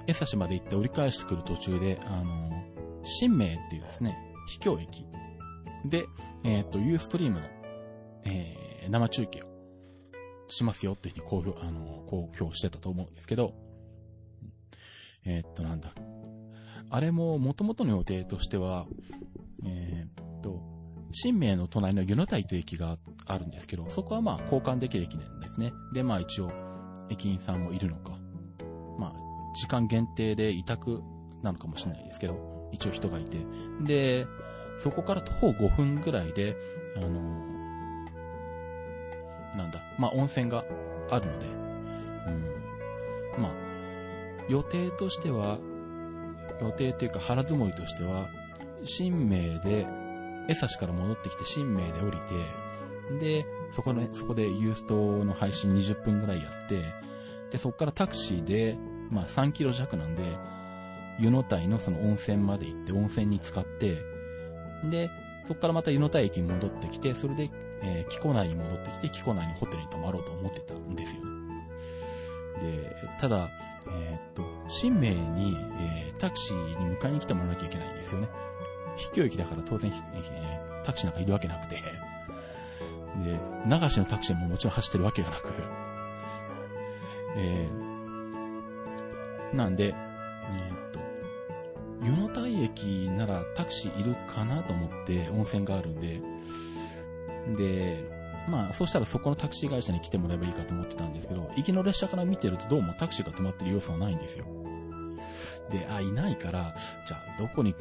[0.07, 2.51] 江差まで行って折り返してくる途中で、あの、
[3.03, 5.05] 新名っていうですね、秘境駅
[5.85, 6.05] で、
[6.43, 7.47] えっ、ー、と、ユーストリームの、
[8.25, 9.45] えー、生中継を
[10.47, 13.53] しますよっていうふうに公表、あの、公表してたと思うんですけど、
[15.25, 15.93] えっ、ー、と、なんだ。
[16.91, 18.85] あれも元々の予定としては、
[19.65, 20.61] えっ、と、
[21.17, 25.71] 新名の隣の湯の台という駅があるんですけど、そこはまあ交換できる駅なんですね。
[25.93, 26.51] で、まあ一応、
[27.09, 28.17] 駅員さんもいるのか。
[28.99, 29.13] まあ、
[29.57, 31.01] 時間限定で委託
[31.41, 33.37] なのかもしれないですけど、一応人がいて。
[33.85, 34.27] で、
[34.77, 36.57] そこから徒歩5分ぐらいで、
[36.97, 37.07] あの、
[39.55, 40.65] なんだ、まあ温泉が
[41.09, 41.45] あるので、
[43.37, 43.51] うん、まあ、
[44.49, 45.59] 予定としては、
[46.61, 48.27] 予定っていうか腹積もりとしては、
[48.83, 49.87] 新名で
[50.47, 52.65] 江差から戻ってきて新名で降りて、
[53.19, 56.83] で、そこで、そこでユーストの配信20分ぐらいやって、
[57.51, 58.77] で、そこからタクシーで、
[59.09, 60.23] まあ3キロ弱なんで、
[61.19, 64.01] 湯の台のその温泉まで行って温泉に浸かって、
[64.89, 65.09] で、
[65.47, 67.49] そこからまた湯の台駅に戻ってきて、それで、
[67.81, 71.21] えー、木古内に戻ってきて、木古内のホテルに泊まろうと思ってたんですよ。
[72.61, 73.49] で、ただ、
[73.87, 78.27] えー、っと、新名に、えー、タクシーに迎えに来てもらわなきゃいけないんですよね。
[78.97, 81.81] 秘境駅だから当然、え、タクシーなんかいるわけなくて、で、
[83.67, 85.53] 流しのタクシーももちろん走ってるわけがなく、
[87.37, 87.85] えー
[89.55, 90.99] なんで、えーっと、
[92.03, 96.21] 湯の台駅ならタクシーいるかなと思って温泉があるんで、
[97.55, 98.03] で、
[98.49, 104.45] まあ、そうしたらそこのタクシー会社に来てもらえばいいかと思ってたんですけど、行きの列車から見てるとどうもタクシーが止まってる様子はないんですよ。
[105.69, 106.75] で、あ、いないから、
[107.07, 107.75] じゃあ、どこに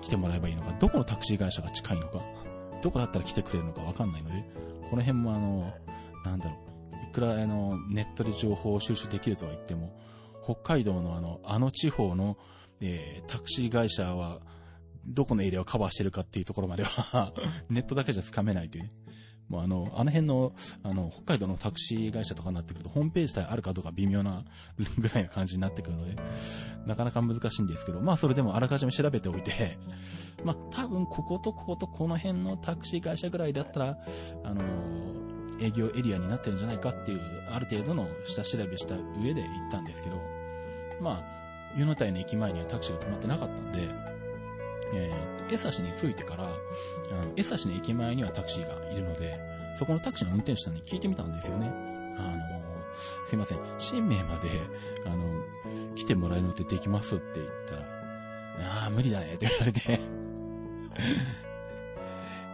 [0.00, 2.20] 来てもらえばいいのか、どこのタクシー会社が近いのか、
[2.82, 4.44] どこだったら来てくれるのかわかんないので、
[4.90, 5.72] この辺もあの、
[6.24, 6.56] なんだろ
[6.92, 9.96] う、いくらあの、ネットで情報を収集できるとは言っても、
[10.44, 12.36] 北海道のあの、あの地方の、
[12.80, 14.40] えー、タクシー会社は、
[15.06, 17.32] どこのエリアをカバーしてるかっていうところまでは
[17.70, 18.92] ネットだけじゃつかめないというね。
[19.50, 20.52] もうあの、あの辺の、
[20.84, 24.44] あの、北海道のタクシー会社とかになってくると、ホームページさえあるかどうか微妙な
[24.96, 26.14] ぐらいな感じになってくるので、
[26.86, 29.76] なかなか難しいんですけど、まあそれでもあらかじめ調べておいて、
[30.44, 33.98] まあ多分こことこことこの辺のタクシー会社ぐらいだったら、
[34.44, 34.62] あの
[35.60, 40.16] 営業エリアになってるんじゃないかっていう、ある程度の下調べした上で行ったんですけど、
[41.00, 44.09] まあ、湯の台の駅前にはタクシーが止まってなかったんで、
[44.92, 46.56] えー、と、江差に着いてから、あの、
[47.36, 49.38] 江差の駅前にはタクシーがいるので、
[49.76, 51.72] そこのタクシーの運転手さんに聞いてみたんですよね。
[52.18, 52.38] あの、
[53.26, 54.48] すいません、新名まで、
[55.06, 55.44] あの、
[55.94, 57.82] 来てもらえるのってできますって言ったら、
[58.82, 60.00] ああ、無理だねって言われて。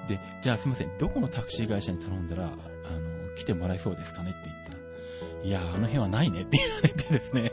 [0.09, 7.53] で、じゃあすいません、どこのタクシー会社に頼んだら、あの、来てもらえそうですかねって言ったら、いや、あの辺はないねって言われてですね。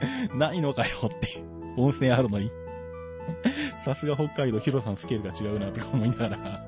[0.34, 1.42] ないのかよって
[1.76, 2.50] 温泉あるのに
[3.84, 6.66] さすが北海道、ヒロさんスケールが違うなって思いながら。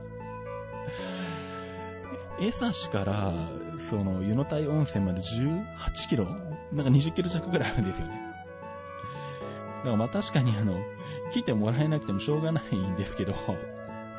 [2.40, 3.32] 江差から、
[3.78, 6.24] その、湯の台温泉まで18キロ？
[6.72, 8.28] なんか20キロ弱ぐらいあるんですよね。
[9.78, 10.80] だからまあ確かにあの、
[11.32, 13.34] 来てもらえなくてもしょうがないんですけど、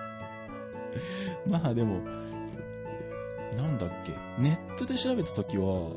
[1.47, 2.01] まあでも、
[3.55, 5.91] なんだっけ、ネットで調べた時は、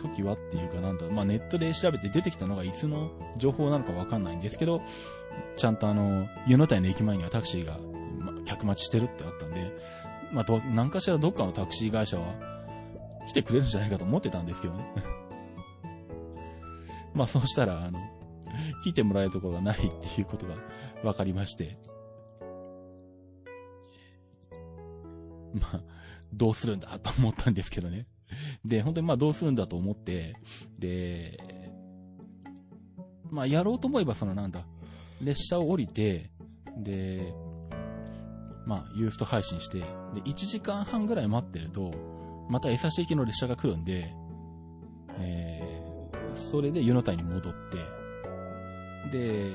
[0.00, 4.82] 時はっていうかなんだ、まあネットで調べて出てきたのがいつの情報なのかわかんないんですけど、
[5.56, 7.78] ちゃんとあの、湯の台の駅前にはタクシーが、
[8.18, 9.72] ま、客待ちしてるってあったんで、
[10.32, 12.34] まあ、ど、何かしらどっかのタクシー会社は
[13.28, 14.84] 来てくれるんじゃないかと思ってたんですけどね。
[17.14, 17.98] まあ、そうしたら、あの、
[18.84, 20.54] 来てもらえるところがないっていうことが
[21.02, 21.76] 分かりまして。
[25.52, 25.82] まあ、
[26.32, 28.06] どうするんだと思ったんですけどね。
[28.64, 30.34] で、本当にまあどうするんだと思って、
[30.78, 31.72] で、
[33.30, 34.64] まあやろうと思えばそのなんだ、
[35.20, 36.30] 列車を降りて、
[36.76, 37.34] で、
[38.66, 39.84] まあ、ユースト配信して、で、
[40.24, 41.92] 1時間半ぐらい待ってると、
[42.48, 44.12] また江差駅の列車が来るんで、
[45.18, 47.78] えー、それで湯の台に戻って、
[49.10, 49.50] で、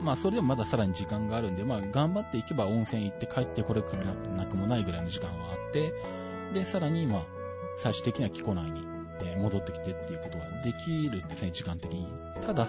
[0.00, 5.92] まあ、それでもまださらに時間があるんで、まあ、頑張っていけば温泉行って帰ってこれなくもないぐらいの時間はあって、
[6.54, 7.26] で、さらに、まあ、
[7.76, 8.86] 最終的には木古内に、
[9.24, 12.08] え、戻ってきてっていうことはできるんですね、時間的に。
[12.40, 12.66] ただ、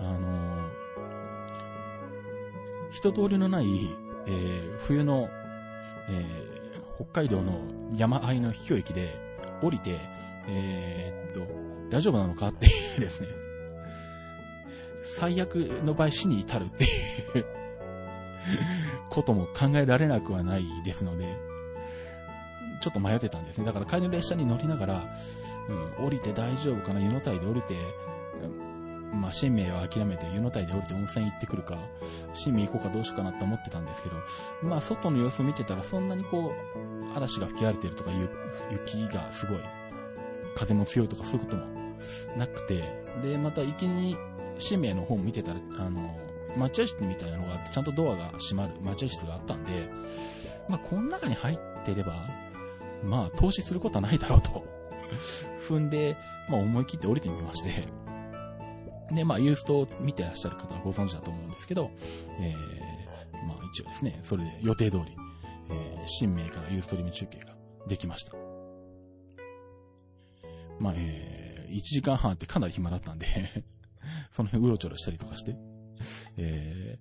[0.00, 0.87] あのー、
[2.90, 3.90] 人通りのない
[4.28, 5.30] えー、冬の、
[6.08, 7.60] えー、北海道の
[7.96, 9.18] 山あいの秘境駅で
[9.62, 9.98] 降りて、
[10.46, 11.50] えー、っと、
[11.90, 13.28] 大丈夫なのかっていうですね。
[15.02, 17.46] 最悪の場合死に至るっていう
[19.08, 21.34] ことも考えられなくはないですので、
[22.82, 23.64] ちょっと迷ってたんですね。
[23.64, 25.16] だから帰りの列車に乗りながら、
[25.98, 27.74] うん、降りて大丈夫かな湯の台で降りて、
[29.12, 31.78] まあ、新名は諦めて湯の台で降りて温泉行ってくるか、
[32.34, 34.16] 新名行こうかどうしようかなって思ってたんですけど、
[34.62, 38.10] まあ、外の様子を見てたらそんなにこう、嵐が吹き荒れてるとか
[38.70, 39.58] 雪がすごい、
[40.56, 41.64] 風も強いとかそういうことも
[42.36, 42.82] なくて、
[43.22, 44.16] で、また行きに
[44.58, 46.18] 新名の方を見てたら、あの、
[46.56, 49.88] 待合室みたいなのがあって、ちゃんとドアが閉まる待合室があったんで、
[50.68, 52.14] まあ、この中に入ってれば、
[53.04, 54.64] まあ、投資することはないだろうと
[55.68, 56.16] 踏んで、
[56.48, 57.88] まあ、思い切って降りてみまして、
[59.12, 61.90] で、まあ、ユーストを見てらっしゃる方はご存知だと思うんですけど、
[62.40, 65.04] えー、まあ、一応ですね、それで予定通り、
[65.70, 67.54] えー、新名からユーストリーム中継が
[67.86, 68.32] できました。
[70.78, 73.26] まあ、えー、1時間半ってかなり暇だったんで
[74.30, 75.56] その辺うろちょろしたりとかして、
[76.36, 76.98] え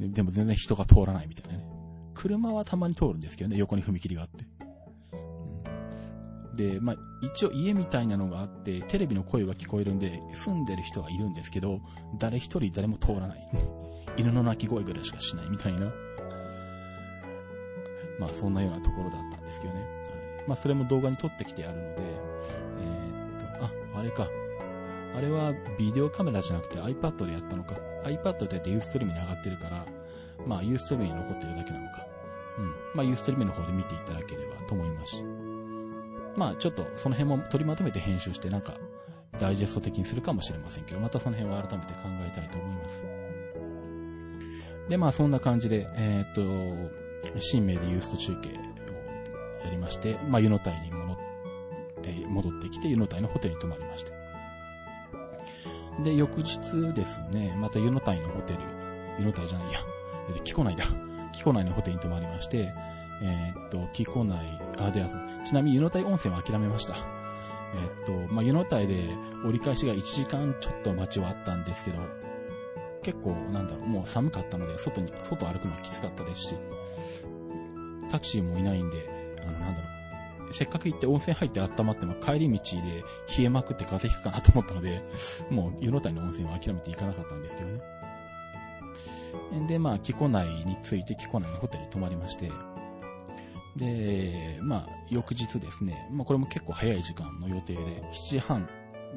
[0.00, 1.64] ー、でも全然人が通らないみたいなね。
[2.14, 4.44] 車はたまに通るんですけどね、横に踏切があって。
[6.60, 11.80] で、まあ、一応家みたいなのがあって、テレビの声が聞こえるんで、住んでる人はいるんですけど、
[12.18, 13.50] 誰一人誰も通らない。
[14.18, 15.90] 犬の鳴き声ぐらいしかしないみたいな。
[18.18, 19.80] まあ、そんなようなところだったんですけどね。
[19.80, 22.02] はい、まあ、それも動画に撮ってきてあるので、
[22.80, 24.28] えー、っと、あ、あれか。
[25.16, 27.76] あれはビデオカメラじゃなくて iPad でやったのか。
[28.04, 29.86] iPad でやってユーストリームに上がってるから、
[30.46, 32.06] まあ、ユーストリームに残ってるだけなのか。
[32.58, 32.66] うん。
[32.94, 35.24] まあ、ユーストリームの方で見ていただければと思います。
[36.40, 38.72] まあちょっとその辺も取りまとめて編集してなんか
[39.38, 43.02] ダイジェスト的にするかもしれませんけど、またその辺は改めて考えたいと思います。
[44.88, 46.40] で、まあそんな感じで、えっ、と、
[47.38, 48.52] 新名でユースト中継を
[49.64, 51.18] やりまして、まあ湯の台に戻,、
[52.04, 54.12] えー、戻ってきて湯の台のホテルに泊まりまして。
[56.02, 56.58] で、翌日
[56.94, 58.60] ですね、また湯の台のホテル、
[59.18, 59.80] 湯の台じゃないや、
[60.42, 60.86] 木古内だ。
[61.34, 62.72] 木古内のホテルに泊まりまして、
[63.22, 64.38] えー、っと、木古内、
[64.78, 65.08] あ、では、
[65.44, 66.94] ちなみに湯の台温泉は諦めました。
[67.74, 69.08] えー、っと、まあ、湯の台で
[69.44, 71.98] 折り返しが1時間ちょっと待ちはあったんですけど、
[73.02, 76.54] 結構、なんだろう、もう寒かったので、外に、外歩くのはきつかったですし、
[78.10, 79.86] タクシーもいないんで、あの、なんだろ
[80.48, 83.04] う、せっかく行って温泉入って温まっても帰り道で
[83.38, 85.02] 冷えまくって風邪ひくかなと思ったので、
[85.50, 87.80] もう湯の台の温泉は諦めて行かなかったんですけどね。
[89.66, 92.50] で、まあ、木古内に着いて木古内のホテルに泊まりまして、
[93.76, 98.68] で、まあ、翌日ですね、まあ、これも結構早い時間の予定で、7時半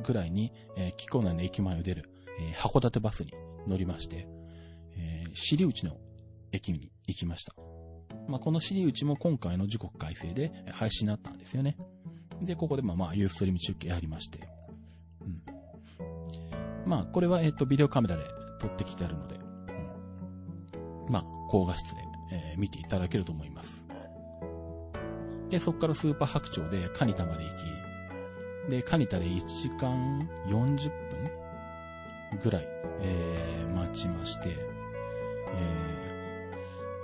[0.04, 3.34] ぐらいに、えー、木古内の駅前を出る、えー、函館バスに
[3.68, 4.28] 乗りまして、
[4.98, 5.98] えー、尻内の
[6.52, 7.54] 駅に行きました。
[8.28, 11.78] まあ、この尻内も今回の時刻改正で廃止になったんですよね。
[12.42, 14.40] で、ここでまあまあ、ユーストリーム中継やりまして。
[15.22, 15.44] うん。
[16.86, 18.24] まあ、これはえっ、と、ビデオカメラで
[18.60, 21.12] 撮ってきてあるので、うん。
[21.12, 23.83] まあ、高画質で、えー、見ていただけると思います。
[25.54, 32.68] で、そこからスーパー白鳥でカニタまで行き、で、カニタで1時間40分ぐらい、
[33.02, 34.50] えー、待ちまして、
[35.54, 36.52] え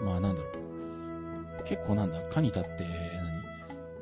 [0.01, 1.63] ー、まあなんだろう。
[1.63, 3.43] 結構なんだ、カニタって何？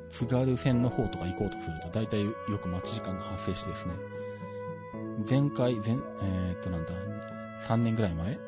[0.09, 2.31] 津軽線の方とか行こうとすると、大体よ
[2.63, 3.95] く待ち時間が発生してですね、
[5.29, 6.93] 前回、前、えー、っとなんだ、
[7.67, 8.39] 3年ぐらい前？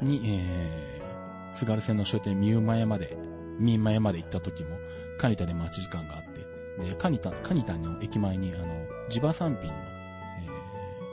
[0.00, 0.08] うん。
[0.08, 3.16] に、えー、津軽線の終点、三馬山で
[3.58, 4.78] 三馬山まで行った時も、
[5.18, 6.46] カニタで待ち時間があって、
[6.78, 10.46] で、カニタ、カニタの駅前に、あの、地場産品の、え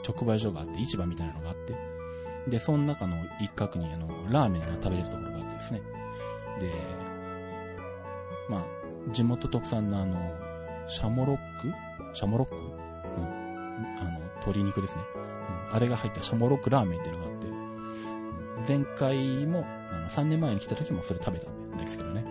[0.02, 1.74] ー、直売所があって、市場みたいなのがあって、
[2.48, 5.82] で、その中の一角に、あの、ラーメンが食べれるところがあってですね。
[6.60, 6.70] で、
[8.48, 10.16] まあ、地元特産のあの、
[10.88, 11.72] シャモロック？
[12.14, 12.54] シャモロック？
[12.54, 12.62] うん。
[14.00, 15.02] あの、鶏肉ですね。
[15.70, 15.76] うん。
[15.76, 17.46] あれが入ったシャモロックラーメンっていうのがあって、
[18.66, 21.59] 前回も、あの、3年前に来た時もそれ食べたん
[21.90, 22.24] ですけどね。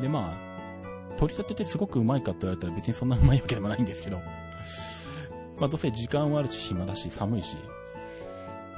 [0.00, 4.20] で、まあ、取り立ててすごくうまいかって言われたら別にそんなうまいわけでもないんですけど、
[5.58, 7.56] まあどうせ時間はあるし暇だし寒いし、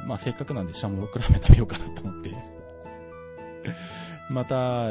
[0.06, 2.34] まあせっかくなんでシャモロックラーメン食べようかなと思って、
[4.30, 4.88] また、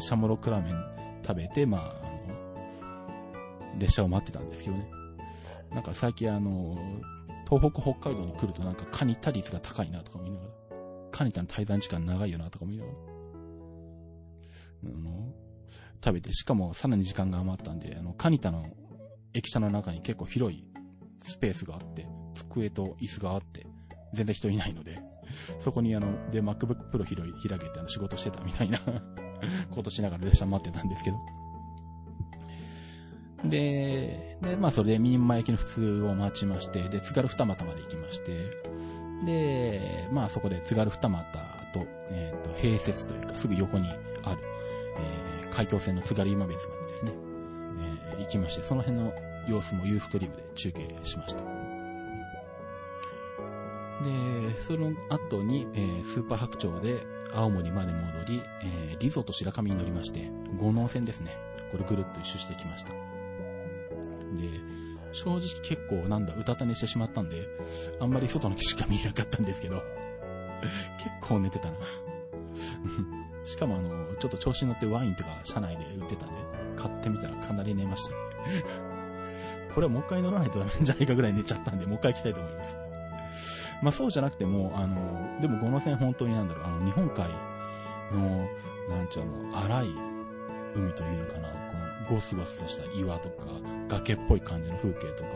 [0.00, 0.84] シャモロックラーメン
[1.26, 2.08] 食べて、まあ、
[3.78, 4.88] 列車を待ってたんですけどね。
[5.70, 6.78] なんか最近あの、
[7.48, 10.50] 東北北海道に来るとなんかカニタ率が高いなとか思いながら、
[11.10, 13.17] カニタの滞在時間長いよなとか思いながら、
[14.84, 15.32] あの、
[16.04, 18.64] 食べて、しかもさらに時間が余ったんで、あの、カニタの
[19.34, 20.64] 駅舎の中に結構広い
[21.20, 23.66] スペースがあって、机と椅子があって、
[24.14, 25.00] 全然人いないので、
[25.60, 28.80] そこにあの、で、MacBook Pro 広い、開けてあの仕事してたみたいな
[29.70, 31.16] ことしながら列車待ってたんですけど。
[33.44, 38.50] で、で、まあそれで民間駅の普通を待ちまして、で、津軽二俣まで行きまして、
[39.24, 41.24] で、まあそこで津軽二俣
[41.72, 43.88] と、えっ、ー、と、併設というか、すぐ横に
[44.24, 44.40] ある、
[45.58, 47.12] 海峡線の津軽今別までですね、
[48.12, 49.12] えー、行きまして、その辺の
[49.48, 51.42] 様子もユーストリームで中継しました。
[54.04, 57.02] で、その後に、えー、スーパー白鳥で
[57.34, 61.36] 青森まで戻り、えー、リゾート白神に乗りまして、五能線ですね。
[61.72, 62.90] これぐるっと一周してきました。
[62.90, 62.96] で、
[65.10, 67.48] 正直結構なんだ、うたた寝してしまったんで、
[67.98, 69.82] あんまり外の景色が見えなかったんですけど、
[70.98, 71.78] 結構寝てたな
[73.44, 76.34] しかもあの、ちょっと調子に乗ってワインとか車内で売ってたんで、
[76.76, 78.12] 買ってみたらかなり寝ました。
[78.12, 78.16] ね
[79.74, 82.76] これはもう一回乗らないとダメんじゃないかぐらい寝ちゃったんで、もう一回行きたいと思います。
[83.82, 87.28] まあそうじゃなくても、あの、でもこの線本当になんだろう、あの、日本海
[88.12, 88.48] の、
[88.88, 89.88] なんちゅうの、荒い
[90.74, 93.46] 海というのかな、このゴスゴスとした岩とか、
[93.88, 95.30] 崖っぽい感じの風景とか、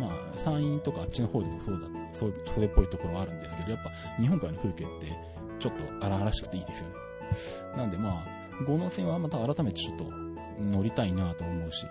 [0.00, 3.90] まあ、山陰とかあっちの方でもそうだ、そう、それっぽいところはあるんですけど、やっぱ
[4.20, 5.33] 日本海の風景って
[5.64, 6.94] ちょっと荒々しくていいですよね。
[7.74, 8.24] なんでまあ、
[8.66, 10.04] 五能線はまた改めてちょっと
[10.60, 11.86] 乗りたいなと思うし、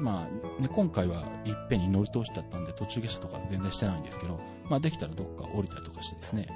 [0.00, 6.48] まあ、ね、今回はいっぺんに乗り通しちゃったんで途中下車とか全然してないんですけど、まあできたらどっか降りたりとかしてですね、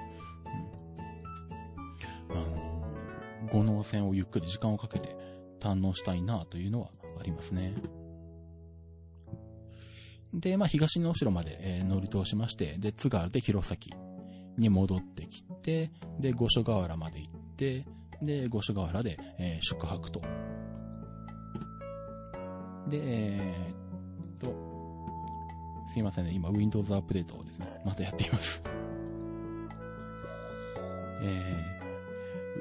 [2.31, 5.16] うん、あの、五能線をゆっくり時間をかけて
[5.61, 6.89] 堪能したいなというのは
[7.20, 7.72] ありますね。
[10.35, 13.79] で、まあ、東の城まで、えー、乗り通しまして、で、津軽で弘前
[14.59, 17.84] に戻ってきて、で、五所川原まで行って、
[18.22, 20.20] で、五所川原で、えー、宿泊と。
[22.88, 24.54] で、えー、っと、
[25.92, 28.62] すいませんね、今 Windows アップデートをですね、またやっています。
[31.22, 31.84] え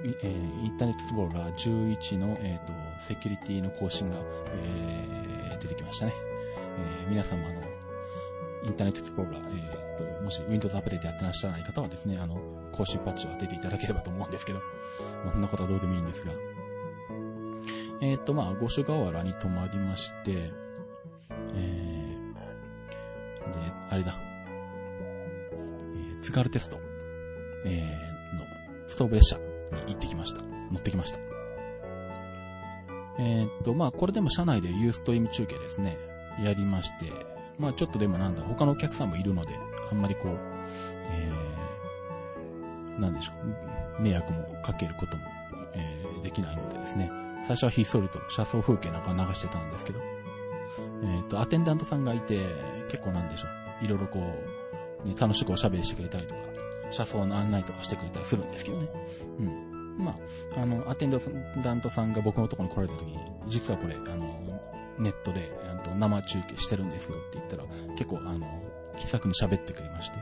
[0.03, 4.17] ー、えー、インターネットスプローラー11の、えーと、セキュリティの更新が、
[4.53, 6.13] えー、出てきましたね。
[7.03, 7.61] えー、皆様の
[8.65, 9.41] インターネットスプローラー、
[9.77, 12.39] えーと、もし Windows アプデートやってらっしゃらない方はですね、あの、
[12.71, 14.59] 更新パッチを当てていただければと思うんですけど、
[15.23, 16.31] まあ、そんなことはどうでもいいんですが、
[18.01, 20.51] えっ、ー、と、まあ、五所川原に泊まりまして、
[21.53, 24.19] えー、で、あれだ、
[24.79, 26.77] えー、津軽テスト、
[27.65, 28.45] えー、の、
[28.87, 29.37] ストーブ列車
[29.87, 30.41] に行ってきました。
[30.41, 31.19] 乗ってきました。
[33.17, 35.97] えっ、ー、と、まあ、これでも車内でユーストリーム中継ですね、
[36.43, 37.11] やりまして、
[37.57, 39.51] まあ、ちょっとでもなんだ、他のお客さんもいるので、
[39.91, 40.38] あんまりこう、
[41.11, 43.31] えー、なんでしょ
[43.99, 45.23] う、迷惑もかけることも、
[45.73, 47.11] えー、できないのでですね、
[47.45, 49.99] 最初はひっそりと車窓風景なんか流してたんですけど、
[51.03, 52.41] えっ、ー、と、アテンダントさんがいて、
[52.89, 53.47] 結構なんでしょ
[53.81, 54.19] う、いろいろこ
[55.03, 56.41] う、ね、楽しくおしゃべりしてくれたりとか、
[56.91, 58.88] 車窓の案内とかしてくれたりするんですけどね。
[59.39, 59.97] うん。
[59.97, 60.17] ま
[60.55, 61.11] あ、あの、アテン
[61.63, 64.61] ダントさんが僕のところに来られた時に、実はこれ、あの、
[64.97, 67.63] ネットで、あと生中継してるんですよって言ったら、
[67.95, 68.47] 結構、あの、
[68.95, 70.17] 気さくに喋ってくれまして。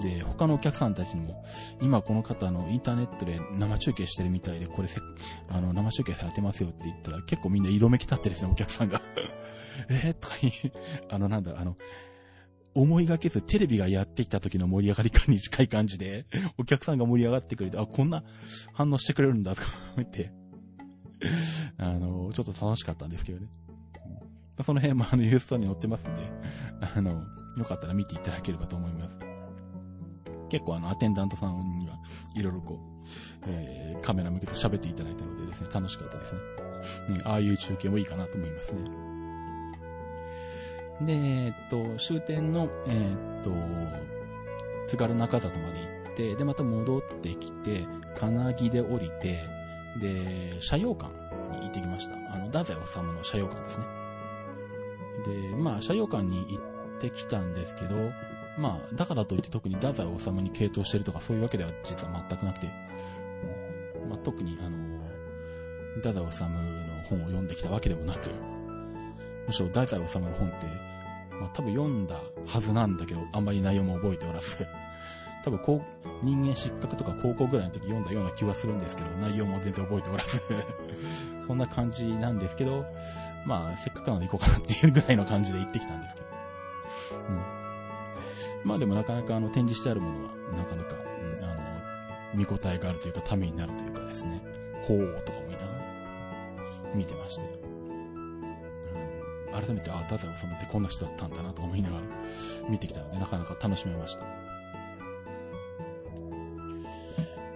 [0.00, 1.44] で、他のお客さんたちにも、
[1.80, 5.00] 今この方のインターネットで生中継してるみたいで、これせ、
[5.48, 9.00] あの、生中継されてますよって言ったら、結構みんな色めき立ってですね、お客さんが
[9.88, 10.34] えーとか
[11.10, 11.76] あの、なんだろう、あの、
[12.74, 16.26] 思いがけずテレビがやってきた時の盛り上がり感に近い感じで、
[16.58, 18.24] お客さんが盛り上がってくれて、あ、こんな
[18.72, 20.32] 反応してくれるんだとか言って、
[21.78, 23.46] あの、ちょっと楽しかったんですけどね。
[24.62, 26.30] その辺もあの、ユーストに載ってますんで、
[26.94, 27.24] あの、
[27.56, 29.18] よかったら見ていただければと思います。
[30.48, 31.98] 結構あの、アテンダントさんには、
[32.36, 33.04] いろいろこう、
[33.46, 36.40] えー、カメラ向けて喋っていただいたのでですね、楽しかったですね。
[37.16, 38.80] ねああいう中継もいいかなと思いますね。
[41.02, 43.50] で、え、っと、終点の、えー、っと、
[44.86, 47.86] 津軽中里まで行って、で、また戻ってきて、
[48.16, 49.44] 金木で降りて、
[49.98, 51.10] で、社用館
[51.56, 52.14] に行ってきました。
[52.32, 54.03] あの、太宰治の社用館ですね。
[55.26, 56.60] で、まあ、社用館に行
[56.96, 57.96] ってきたんですけど、
[58.58, 62.66] まあ、だからといって特に太宰治に傾倒してるとかそういうわけでは実は全くなくて、
[64.08, 64.78] まあ、特にあの、
[65.96, 66.48] 太宰治の
[67.08, 68.30] 本を読んできたわけでもなく、
[69.46, 70.66] むしろ太宰治の本って、
[71.40, 74.66] まあ多分読んだはずなんだけど、あんまり内容も覚えておらず、
[75.44, 80.42] 多分こう、人間失格とか高校ぐらいの時読んだような気はするんですけど、内容も全然覚えておらず
[81.46, 82.86] そんな感じなんですけど、
[83.46, 86.26] まあ、せっかくなので行こうかなっていうぐらいの感じで行ってきたんですけど。
[87.28, 87.54] うん。
[88.64, 91.60] まあでもなかなかあの展示してあるものは、なかなか、うん、あの、
[92.34, 94.42] 見応えがあるというか、ためになるというかですね、
[94.82, 95.70] ほうとか思いながら、
[96.94, 97.44] 見てまして。
[97.44, 97.46] う
[99.50, 102.02] ん、改めて、ああ、太宰治ってこんな人だったんだなと思いながら、
[102.68, 104.24] 見てきたので、なかなか楽しめました。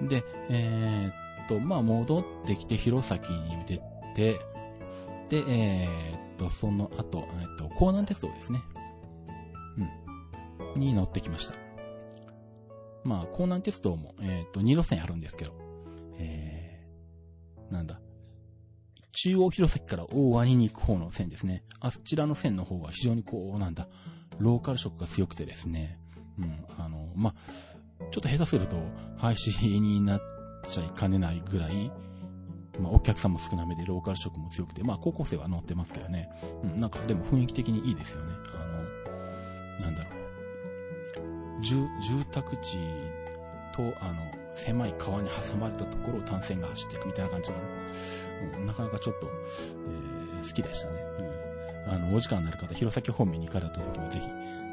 [0.03, 3.81] で、えー、っと、まあ戻ってきて、弘前に出
[4.15, 4.41] て、
[5.31, 8.63] で、えー、っと、その後、え、っと、江南鉄道ですね。
[9.79, 10.09] うん
[10.77, 11.55] に乗ってきました。
[13.05, 15.53] まあ、江南鉄道も、えっ、と、2路線あるんですけど、
[16.19, 18.01] えー、なんだ。
[19.13, 21.65] 中央弘前から大鰐に行く方の線ですね。
[21.81, 23.89] あちらの線の方は非常にこう、なんだ、
[24.39, 25.99] ローカル色が強くてですね。
[26.39, 28.77] うん、あの、まあ、ちょっと下手すると
[29.17, 30.21] 廃止になっ
[30.69, 31.91] ちゃいかねないぐらい、
[32.81, 36.31] まあ、お客さんも少なめでローカル色も強くて、まあ、高校生は乗ってますけどね。
[36.63, 38.33] うん、なんか、でも雰囲気的にいいですよね。
[38.55, 38.59] あ
[39.81, 41.63] の、なんだろう。
[41.63, 42.79] 住、住宅地
[43.73, 47.65] と、あの、狭い川に挟まれたところを単線が走っていくみたいな感じが、ね、
[48.59, 51.01] うん、なかなかちょっと、えー、好きでしたね。
[51.87, 51.95] うん。
[51.95, 54.29] あの、お時間になる方、弘前方面に行かれた時はぜひ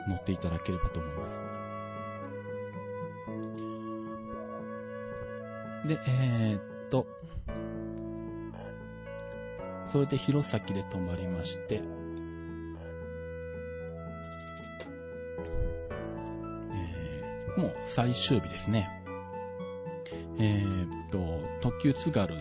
[0.09, 1.41] 乗っていただければと思います。
[5.87, 7.05] で、えー、っと、
[9.87, 11.81] それで弘前で泊まりまして、
[16.71, 18.89] えーもう最終日ですね。
[20.37, 22.39] えー、っと、特急津軽1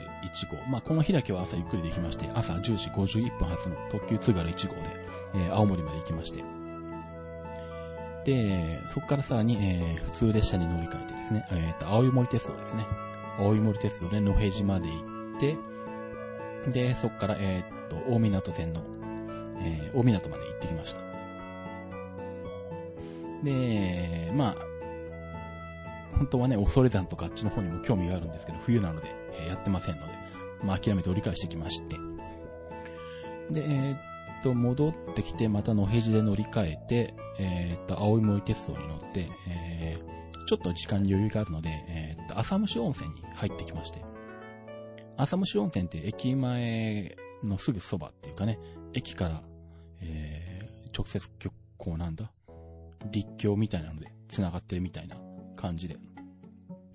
[0.50, 0.56] 号。
[0.68, 4.80] まあ、この日だけは朝ゆっくりできまして、朝10時51分発の特急津軽1号で、
[5.34, 6.42] えー、青森まで行きまして。
[8.24, 12.84] で、そこからさらに、えー、普通列車に乗り換えてですね、えー、っと、青森鉄道ですね。
[13.38, 14.94] 青森鉄道で野辺島で行
[15.36, 15.56] って、
[16.72, 18.82] で、そこから、えー、っと、大港線の、
[19.60, 21.00] えー、大港まで行ってきました。
[23.42, 24.74] で、まあ、
[26.16, 30.12] 本当はね、恐山とかあっちの方にも興味があるんですけど、冬なので、えー、やってませんので、
[30.62, 31.96] まあ、諦めて折り返してきまして。
[33.50, 33.98] で、えー、っ
[34.42, 44.02] と、戻ってきて、また野辺地で乗り換えて、え、っと、青い森鉄道に乗って、えー、ちょっと時間に余裕があるので、え、っと、浅虫温泉に入ってきまして。
[45.16, 48.58] 浅虫温泉って駅前のすぐそばっていうかね、
[48.92, 49.42] 駅から、
[50.00, 51.28] えー、直接、
[51.76, 52.30] こうなんだ、
[53.10, 55.16] 立教みたいなので繋がってるみたいな
[55.56, 55.96] 感じで、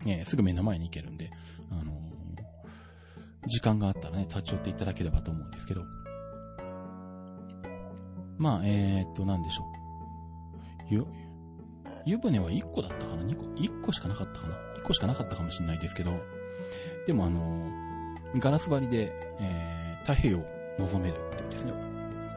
[0.05, 1.29] えー、すぐ目の前に行けるんで、
[1.71, 5.83] あのー、時間があったらね、立ち寄っていただければと思うんですけど、
[8.37, 10.93] まあ、えー、っと、なんでしょう。
[10.93, 11.05] 湯、
[12.05, 16.11] 湯船は1個だったかな ?2 個 ?1 個しかなかったかな ?1 個しかなかったかもしれないですけど、
[17.05, 17.88] でもあのー、
[18.37, 20.45] ガラス張りで、えー、太平洋を
[20.79, 21.73] 望めるっていうですね、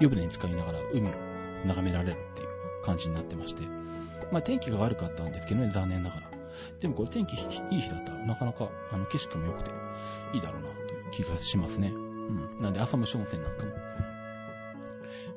[0.01, 1.12] 湯船に使いながら海を
[1.66, 2.49] 眺められるっていう
[2.84, 3.62] 感じになってまして、
[4.30, 6.22] まあ天気が悪かったんですけどね、残念ながら。
[6.80, 9.70] でもこれ天気いい日だったらなかなかあの景色も良くて
[10.34, 11.88] いいだろうなという気がしますね。
[11.88, 12.59] うん。
[12.61, 13.72] なんで朝虫温泉なんかも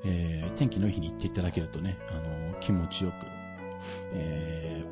[0.05, 3.13] えー、天気のいい日に行っていただけるとね、あのー、気持ちよく、
[4.13, 4.83] え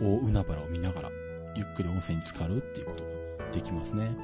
[0.00, 1.10] ー、大海原を見ながら、
[1.56, 4.14] ゆっくり温泉に浸かるっていうことができますね。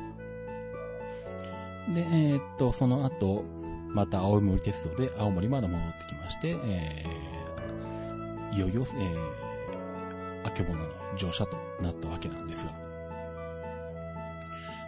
[1.94, 3.44] で、えー、っと、その後、
[3.88, 12.72] また青森鉄道で青森まで戻ってきまして、えー、いよいよ、えー、あけぼのに乗車となったわけなんですが。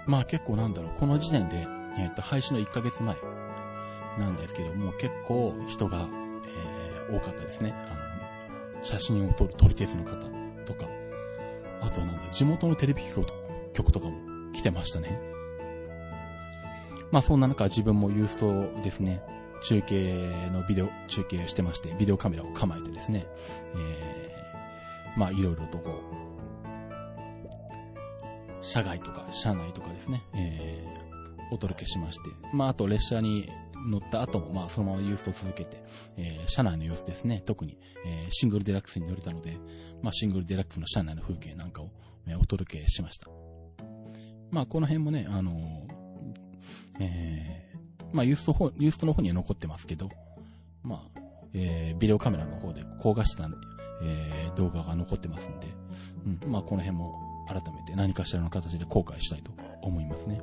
[0.07, 1.67] まあ結構なんだろう、この時点で、
[1.99, 3.17] えー、っと、廃止の1ヶ月前
[4.19, 6.09] なんですけども、結構人が、
[7.09, 7.75] えー、多かったですね。
[7.77, 10.17] あの、写真を撮る撮り鉄の方
[10.67, 10.89] とか、
[11.81, 13.03] あとはなんだ、地元のテレビ
[13.75, 15.38] 局とかも来てましたね。
[17.11, 19.23] まあそんな中自分もユーストですね、
[19.63, 23.27] 中継のビデオ、中継してまして、ビデオカメラを構えてですね、
[23.77, 26.19] えー、まあいろいろとこう、
[28.65, 33.51] 車外とか車内とかですね、えー、お届けしまして、まああと列車に
[33.87, 35.83] 乗った後も、まあ、そのままユースト続けて、
[36.17, 39.57] えー、車内の様子ですね、特に、えー、シングルデラックスに乗れたので、
[40.03, 41.91] まあ、シングルデラックスの車内の風景なんかを、
[42.27, 43.29] えー、お届けしました。
[44.51, 45.88] まあ、この辺もね、あのー、
[47.01, 50.11] えー、まあ、ユースト方、ユーストの方には残ってますけど、
[50.83, 51.21] まあ、
[51.55, 53.51] えー、ビデオカメラの方で高画質な、
[54.03, 55.67] えー、動画が残ってますんで、
[56.45, 57.15] うん、まあ、この辺も
[57.49, 59.51] 改めて何かしらの形で後悔したいと
[59.83, 60.41] 思いますね。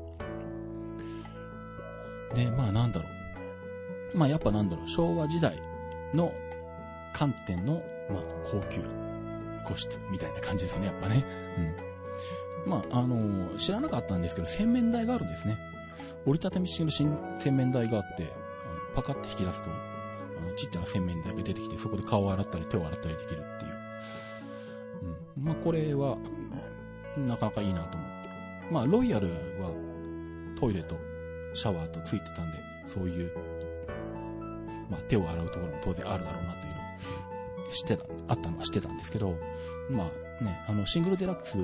[2.33, 3.07] で、まあなんだろ
[4.13, 4.17] う。
[4.17, 5.57] まあやっぱなんだろう、昭和時代
[6.13, 6.33] の
[7.13, 8.83] 観点の、まあ高級
[9.65, 11.23] 個室みたいな感じですね、やっぱね。
[12.65, 12.69] うん。
[12.69, 15.57] まあ、あのー、知らなかったんですけど、洗面台があるんですね。
[16.25, 18.31] 折りたたみ式の洗面台があって、
[18.95, 23.71] パカって引き出すと、あのちっちゃな洗面台が出てきて、そこで顔を洗ったり手を洗ったりできるっていう。
[25.37, 25.43] うん。
[25.43, 26.17] まあ、これは、
[27.17, 28.29] なかなかいいなと思って。
[28.71, 29.71] まあ、ロイヤルは
[30.59, 30.97] トイレと
[31.53, 33.31] シャワーとついてたんで、そういう
[34.89, 36.64] まあ、手を洗うところも当然あるだろうなと
[37.75, 39.35] してた、あったのはしてたんですけど、
[39.89, 41.63] まあね、あの、シングルデラックスで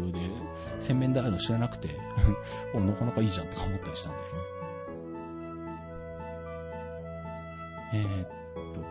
[0.80, 1.90] 洗面台あるの知らなくて
[2.74, 4.44] お、なかなかいいじゃんとか思ったりしたんですよね。
[7.94, 8.82] えー、っと、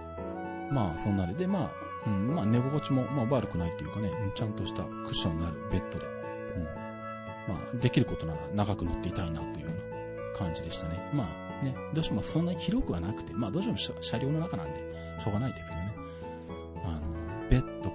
[0.73, 1.71] まあ、そんなで、で、まあ、
[2.07, 11.11] うん、まあ、寝心地も、まあ、悪くないというかね、ちゃんとしたクッションのあるベッドで、うん、まあ、できることなら長く乗っていたいなというような感じでしたね。
[11.15, 14.81] まあ、ね、どうしてもそんなに広くはなくて、まあどうしても車両の中なんで、
[15.23, 15.90] しょうがないですよね。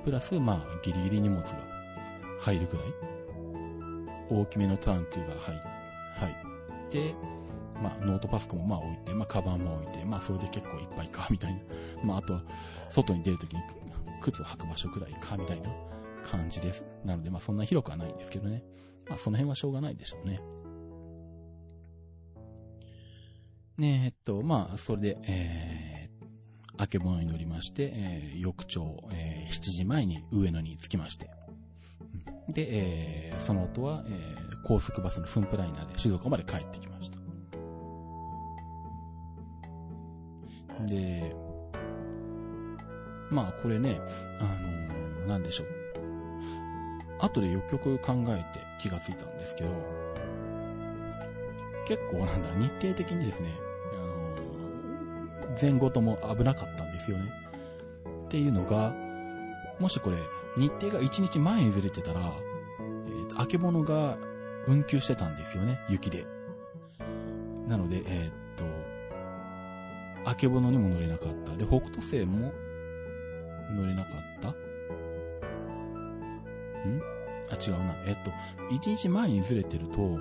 [0.05, 1.57] プラス、まあギリギリ荷物が
[2.39, 2.85] 入るぐらい、
[4.29, 5.55] 大きめのトランクが入
[6.29, 7.15] って、
[7.81, 11.59] まあノートパソコンもまあ置いて、まあカバンも置いて、まあそれで結構いっぱいか、みたいな。
[12.03, 12.43] まああとは、
[12.89, 13.63] 外に出るときに
[14.21, 15.69] 靴を履く場所くらいか、みたいな
[16.23, 16.85] 感じです。
[17.03, 18.63] なのでまあそんな広くはないんですけどね。
[19.09, 20.39] まあその辺はしょうがないでしょうね。
[23.77, 26.04] ねえっと、まあ、それで、えー、
[26.77, 31.29] あけぼのに乗りまして、えー、翌朝、えー、7時前に上野に着きまして、
[32.49, 37.17] で、えー、その後は、えー、高速バスのフンプライナーで静岡まで帰ってきました。
[40.85, 41.35] で、
[43.31, 43.99] まあ、これね、
[44.39, 45.67] あのー、なんでしょう。
[47.19, 49.69] 後でよくよく考えて気がついたんですけど、
[51.87, 53.49] 結構なんだ、日程的にですね、
[55.59, 57.31] 前後とも危なかったんですよね。
[58.25, 58.93] っていうのが、
[59.79, 60.17] もしこれ、
[60.57, 62.33] 日程が1日前にずれてたら、
[62.79, 64.17] えー、あけぼのが
[64.67, 66.25] 運休してたんですよね、雪で。
[67.67, 68.63] なので、えー、っと、
[70.29, 71.55] あけぼのにも乗れなかった。
[71.55, 72.51] で、北斗星も
[73.75, 74.49] 乗れなかった？
[74.49, 74.53] ん？
[77.51, 77.95] あ、違うな。
[78.07, 78.31] えっと、
[78.73, 80.17] 1日前にずれてると、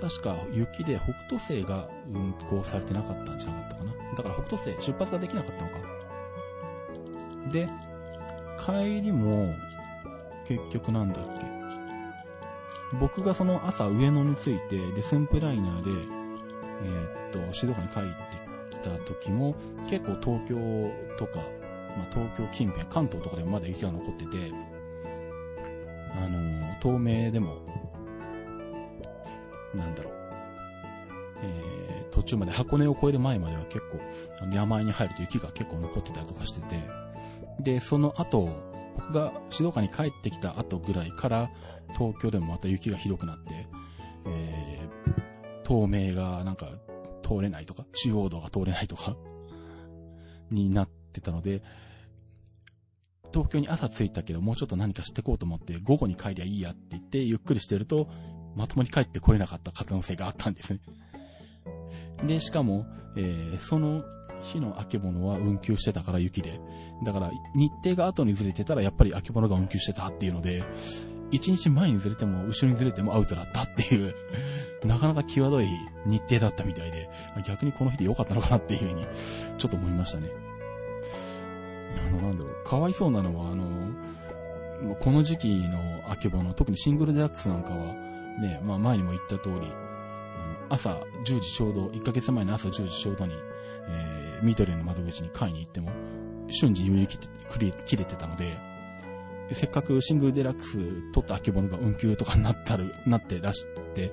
[0.00, 3.92] 確か雪で北斗星が運行されてなかったんじゃなかったかな。
[4.16, 5.78] だから北斗星出発ができなかったのか。
[7.52, 7.68] で、
[8.58, 9.54] 帰りも、
[10.46, 11.48] 結局なんだっけ。
[13.00, 15.90] 僕がその朝上野に着いて、で、スンプライナーで、
[16.84, 19.54] えー、っと、静岡に帰ってきた時も、
[19.90, 21.40] 結構東京とか、
[21.96, 24.52] まあ、東京近辺、関東とかでもまだ雪が残ってて、
[26.16, 27.58] あのー、東名でも、
[29.78, 30.12] なんだろう、
[31.42, 34.00] えー、途中まで箱根を越える前までは結構、
[34.52, 36.80] 山あいに入ると雪が結構残ってたりとかしてて、
[37.60, 38.50] で、その後、
[39.08, 41.50] 僕が静岡に帰ってきた後ぐらいから、
[41.96, 43.66] 東京でもまた雪がひどくなって、
[44.26, 46.68] えー、透明がなんか
[47.22, 49.16] 通れないとか、中央道が通れないとか
[50.50, 51.62] になってたので、
[53.32, 58.08] 東京に朝着いたけど、もうちょっと何かしてこうと思って、午後に帰りゃいいやって言って、ゆっくりしてると、
[58.56, 60.80] まともに帰ってこれなかった可能性があったんですね。
[62.24, 62.86] で、しかも、
[63.16, 64.02] えー、その
[64.42, 66.60] 日のあけぼのは運休してたから雪で。
[67.04, 70.64] だから、日程が後にずれてたら、やっぱりあけぼのが運休してたっていうので、
[71.30, 74.14] 一日前にずれても、後ろにずれてもアウトだったっていう
[74.84, 75.68] なかなか際どい
[76.06, 77.08] 日程だったみたいで、
[77.46, 79.06] 逆にこの日で良かったのかなっていうふうに、
[79.58, 80.28] ちょっと思いましたね。
[81.96, 85.78] あの、なんだろう、かわいそうなのは、あの、この時期の
[86.08, 87.94] あけぼの、特にシングルデラックスなんかは、
[88.40, 89.72] ね、まあ前にも言った通り、
[90.68, 93.34] 朝10時ちょうど、1ヶ月前の朝10時ちょうどに、
[93.88, 95.90] えー、ミートレーの窓口に買いに行っても、
[96.48, 97.08] 瞬時に売
[97.58, 98.56] り切れてたので、
[99.52, 100.76] せっかくシングルデラックス
[101.12, 104.12] 取ったあけぼのが運休とかになったる、なってらして、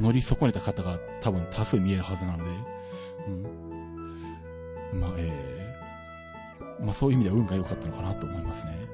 [0.00, 2.50] 乗り損ねた方が多分多数見えるはずなので、
[3.28, 3.30] う
[4.96, 5.00] ん。
[5.00, 8.88] まあ、えー、まあそういう意味では運が良かったのかなと思いますね。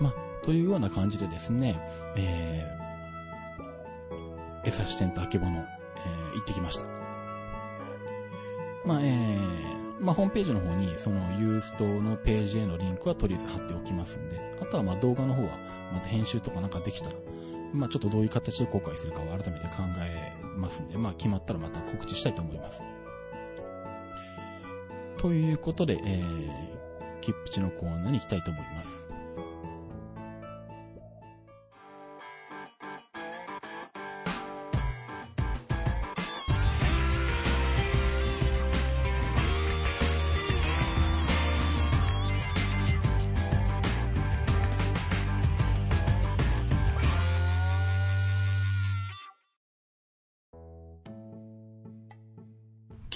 [0.00, 1.80] まあ、というような感じでですね、
[2.16, 6.86] えー、餌支店とあけぼの、えー、行ってきました。
[8.84, 9.38] まあ、えー、
[10.00, 15.50] まあ、ホームページの方に、そのユーストのページへのリンクはとりあえず貼っておきますんで、あとはま動画の方は、
[15.92, 17.16] また編集とかなんかできたら、
[17.72, 22.82] まあ、ちょっとどういう形で公開するかを改めて考えますんで、まあ、決まったらまた告知したいと思います。
[25.18, 29.07] ということで、えー、キップチのコーナーに行きたいと思います。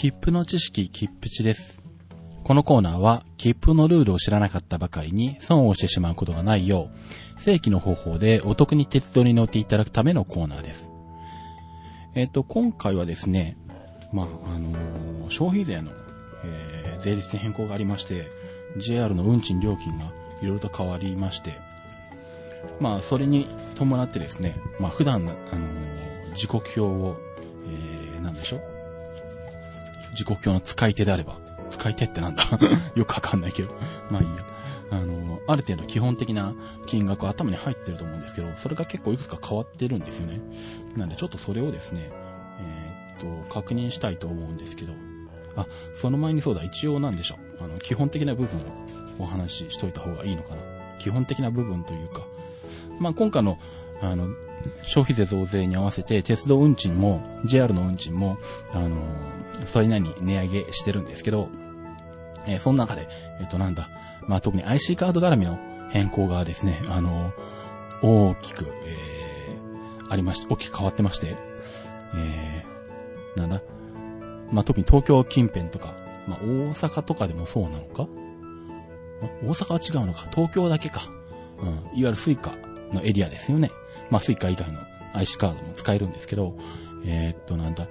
[0.03, 1.81] 切符の知識、切符値です。
[2.43, 6.91] このコーナーは、切符のルールを知らなかったばかりに損をしてしまうことがないよ
[7.37, 10.91] う、正規の方法でお得に鉄道に乗っていただくためのコーナーです。
[12.17, 13.57] えっ、ー、と、今回はですね、
[14.13, 14.27] まあ、
[14.57, 15.93] あのー、消費税の、
[16.45, 18.27] えー、税率に変更がありまして、
[18.79, 20.07] JR の運賃料金が
[20.41, 21.61] いろいろと変わりまして、
[22.81, 23.47] まあ、それに
[23.77, 27.21] 伴ってですね、まあ、普段、あの、時刻表を、
[27.69, 28.72] えー、なんでしょう？
[30.15, 31.39] 時刻表の使い手であれば、
[31.71, 32.45] 使い手ってなんだ？
[32.95, 33.75] よくわかんないけど。
[34.11, 34.45] まあいいや。
[34.91, 36.55] あの、ある程度基本的な
[36.87, 40.41] 金額は頭に入ってると思うんですけど、それが結構いくつか変わってるんですよね。
[40.97, 42.11] なんでちょっとそれをですね、
[42.61, 44.93] えー、っと、確認したいと思うんですけど、
[45.57, 47.65] あ、その前にそうだ、一応なんでしょう。
[47.65, 48.59] あの、基本的な部分
[49.19, 50.61] をお話ししといた方がいいのかな。
[50.99, 52.21] 基本的な部分というか、
[53.01, 53.59] まあ今回の、
[54.03, 54.29] あの、
[54.83, 58.39] 消費税増税に合わせて鉄道運賃も JR の運賃も、
[58.73, 58.97] あの、
[59.67, 61.49] それなりに値上げしてるんですけど、
[62.47, 63.09] えー、その中で、
[63.41, 63.89] えっ、ー、となんだ、
[64.27, 65.59] まあ、特に IC カード絡みの
[65.91, 67.33] 変更がですね、あの、
[68.03, 71.37] 大きく、えー、ありまして、大きく変わってまして、
[72.15, 73.63] えー、なんだ、
[74.51, 75.95] まあ、特に東京近辺とか、
[76.27, 78.07] まあ、大阪とかでもそうなのか？
[79.45, 80.29] 大阪は違うのか？
[80.33, 81.03] 東京だけか。
[81.61, 81.69] うん。
[81.69, 82.53] いわゆるスイカ
[82.93, 83.71] のエリアですよね。
[84.13, 84.79] まあ、スイカ以外の
[85.15, 86.55] IC カードも使えるんですけど、
[87.07, 87.89] えー、っと、なんだ、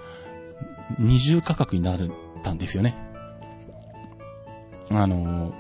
[1.00, 2.00] 二重価格になっ
[2.44, 2.96] たんですよね。
[4.92, 5.52] あの、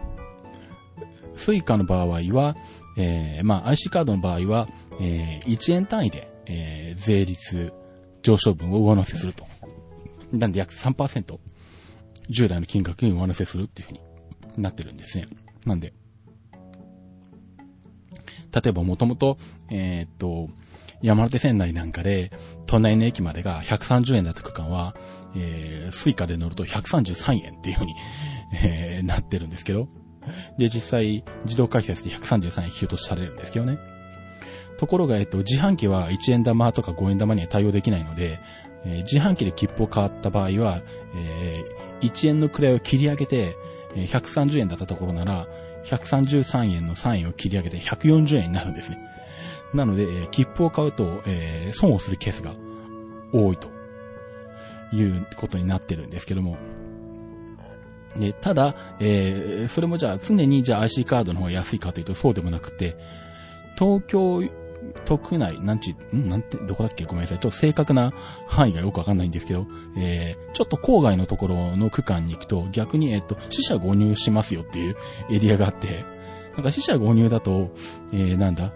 [1.35, 2.55] スイカの場合は、
[2.95, 4.67] えー、まあ、IC カードの場合は、
[4.99, 7.73] えー、1円単位で、えー、税率
[8.21, 9.45] 上昇分を上乗せすると。
[10.31, 11.39] なんで約3%、
[12.29, 13.93] 従来の金額に上乗せするっていうふう
[14.57, 15.27] になってるんですね。
[15.65, 15.93] なんで、
[18.53, 19.37] 例えばもともと、
[19.69, 20.49] えー、っと、
[21.01, 22.31] 山手線内なんかで、
[22.67, 24.95] 都内の駅までが130円だった区間は、
[25.35, 27.95] えー、スイカで乗ると133円っていう風に、
[28.53, 29.87] えー、なってるんですけど。
[30.57, 33.79] で、実際、自動改札で133円引き落としされるんですけどね。
[34.77, 38.39] ところが、えっと、自販機は1円玉とか5円玉には対応できないので、
[38.85, 40.81] えー、自販機で切符を買った場合は、
[41.15, 43.55] えー、1円の位を切り上げて、
[43.95, 45.47] えー、130円だったところなら、
[45.85, 48.99] 133円の3円を切り上げて140円になるんですね。
[49.73, 52.53] なので、えー、切符を買うと、えー、損をするケースが
[53.31, 53.69] 多いと
[54.93, 56.57] いうことになってるんですけども。
[58.17, 62.97] で、ただ、えー、それもじゃあ常にじゃあ IC カードの方が安いかというとそうでもなくて、
[63.77, 64.43] 東京
[65.05, 67.39] 都区内、なんち、んなんて、どこだっけごめんなさい。
[67.39, 68.11] ちょっと正確な
[68.47, 69.65] 範囲がよくわかんないんですけど、
[69.97, 74.95] えー、ちょっと郊外のところの区間に行くと、逆に、えっと、死者誤入しますよっていう
[75.29, 76.05] エリアがあって、
[76.55, 77.71] なんか死者誤入だと、
[78.11, 78.73] えー、なんだ、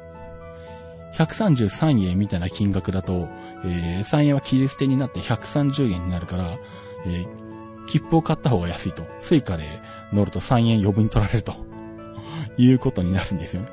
[1.15, 3.27] 133円みたいな金額だと、
[3.63, 6.57] えー、3円は切り捨てになって130円になるから、
[7.05, 9.03] えー、切符を買った方が安いと。
[9.21, 9.63] スイカで
[10.11, 11.65] 乗ると3円余分に取られると。
[12.57, 13.69] いうことになるんですよね。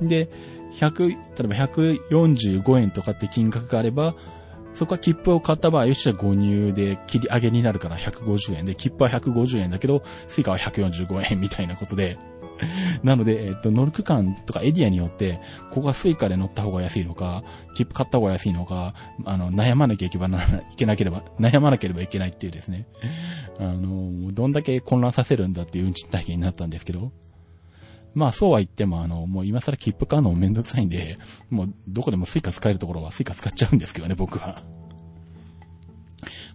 [0.00, 0.08] うん。
[0.08, 0.28] で、
[0.74, 4.14] 100、例えば145円とかって金額があれば、
[4.74, 12.18] そこは切符を買った場合、よしじゃ購入で切り上げになるから150円で、切符は150円だけど、スイカは145円みたいなことで、
[13.02, 15.40] なので、えっと、乗る区間とかエリアによって、
[15.70, 17.42] ここはスイカで乗った方が安いのか、
[17.76, 18.94] 切符買った方が安いのか、
[19.24, 22.86] あの、悩まなきゃいけばな、いけなければ、 悩まなければいけないっていうですね。
[23.58, 27.12] あの、どんだけ混乱させるんだっていう運賃体系になったんですけど、
[28.14, 34.62] まあそうは言っても、あの、もう今更切符買うのもめんどくさいんで、もうどこでもスイカ使えるところはスイカ使っちゃうんですけどね、僕は。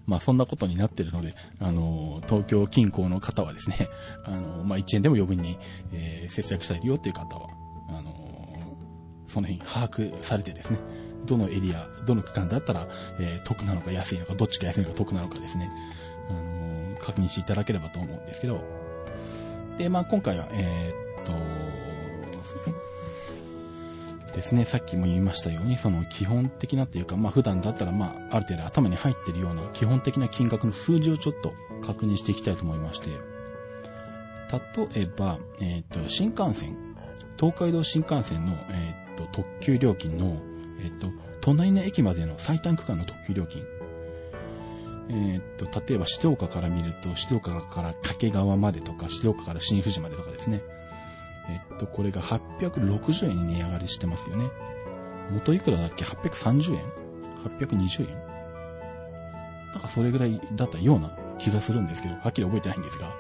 [0.06, 3.90] まあそんなことになってるので、あの、東京近郊の方はですね、
[4.24, 5.58] あの、まあ1円でも余分に、
[5.92, 7.50] えー、節約したいよっていう方は、
[7.90, 8.78] あの、
[9.28, 10.80] その辺把握されてですね、
[11.26, 12.88] どのエリア、どの区間だったら、
[13.20, 15.72] えー、得なのか安いのか、どっちが安いのか得なのかですね、
[16.30, 18.64] あの、確認していただければと思うんですけど、
[19.80, 21.34] で、まあ今回は、えー、と、
[24.36, 31.54] ですね、さっきも言いましたように、その基本的なっていうか、まあ普段だったら、まあある程度頭に入ってるような基本的な金額の数字をちょっと
[31.86, 33.10] 確認していきたいと思いまして、
[34.52, 36.76] 例えば、えっ、ー、と、新幹線、
[37.40, 40.38] 東海道新幹線の、えっ、ー、と、特急料金の、
[40.82, 41.08] えっ、ー、と、
[41.42, 43.64] 隣の駅までの最短区間の特急料金。
[45.08, 50.62] えっと、例えば静岡から見ると、静岡から掛川までとか、静岡から新富士までとかですね。
[51.50, 54.50] えっと、これが860円に値上がりしてますよね。
[55.32, 56.84] 元いくらだっけ ?830 円
[57.60, 58.26] ?820 円？
[59.74, 63.14] なんかそれぐらいだったような気がするんですけど、はっきり覚えてないんですが、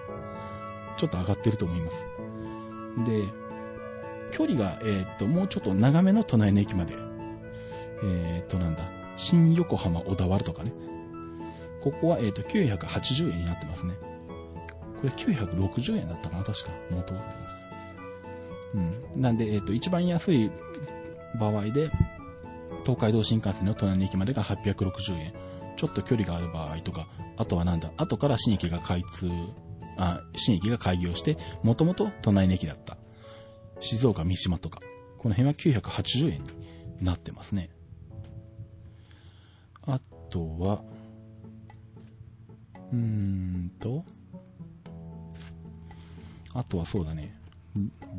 [0.98, 2.08] ちょっと上がってると思います。
[3.06, 3.28] で、
[4.32, 6.96] 距離が、えー、っと、もうちょっと長めの隣の駅まで、
[8.04, 8.84] えー、っと、なんだ、
[9.18, 10.74] 新横浜小田原とかね。
[11.82, 13.94] ここは、えー、っと、980円になってますね。
[15.02, 16.44] これ960円だったかな？
[16.44, 17.14] 確か、元。
[18.76, 19.22] うん。
[19.22, 20.52] なんで、えっ、ー、と、一番安い
[21.40, 21.90] 場合で、
[22.84, 25.34] 東海道新幹線の隣の駅までが860円。
[25.78, 27.08] ちょっと距離がある場合とか、
[27.38, 29.30] あとはなんだ、後から新駅が開通、
[29.98, 32.98] あ、新駅が開業して、もともと隣の駅だった。
[33.80, 34.80] 静岡三島とか、
[35.18, 36.50] この辺は980円に
[37.02, 37.70] なってますね。
[39.84, 40.00] あ
[40.30, 40.84] とは、
[42.92, 44.06] うーんと、
[46.54, 47.45] あとはそうだね。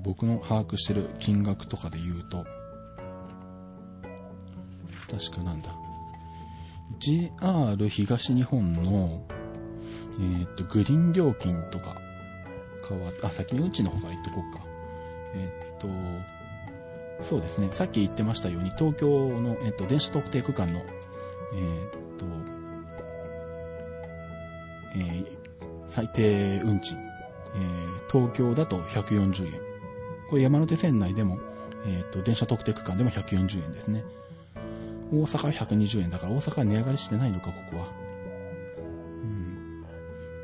[0.03, 2.45] 僕の把握してる金額とかで言うと、
[5.11, 5.75] 確かなんだ。
[6.99, 9.23] JR 東日本の、
[10.19, 11.97] えー、っと、グリーン料金とか
[12.89, 14.65] 変わあ、先にうちの方から言っとこうか。
[15.35, 15.79] えー、っ
[17.19, 17.69] と、そうですね。
[17.73, 22.27] さっき言ってましたように、東京の、え、っと、電車特定区間の、えー、っと、
[24.95, 25.27] えー、
[25.89, 27.06] 最低運賃
[27.57, 29.61] えー、東京だと140円。
[30.29, 31.39] これ山手線内でも、
[31.87, 34.05] えっ、ー、と、電車特定区間でも140円ですね。
[35.13, 37.87] 大阪は120円だから大阪は値上がりしてないのか、ここは。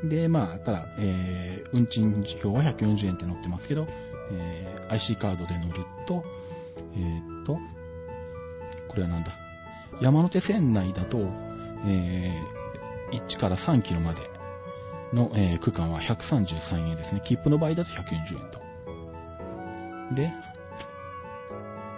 [0.01, 3.87] うん、で、まあ、ただ、えー、運賃表は140円って載ってますけど、
[4.31, 6.23] えー、IC カードで乗ると、
[6.95, 7.59] えっ、と、
[8.87, 9.33] これはなんだ。
[10.01, 11.17] 山手線内だと、
[11.85, 14.21] えー、1から3キロまで
[15.13, 17.21] の、えー、区間は133円ですね。
[17.23, 18.61] 切符の場合だと140円と。
[20.15, 20.33] で、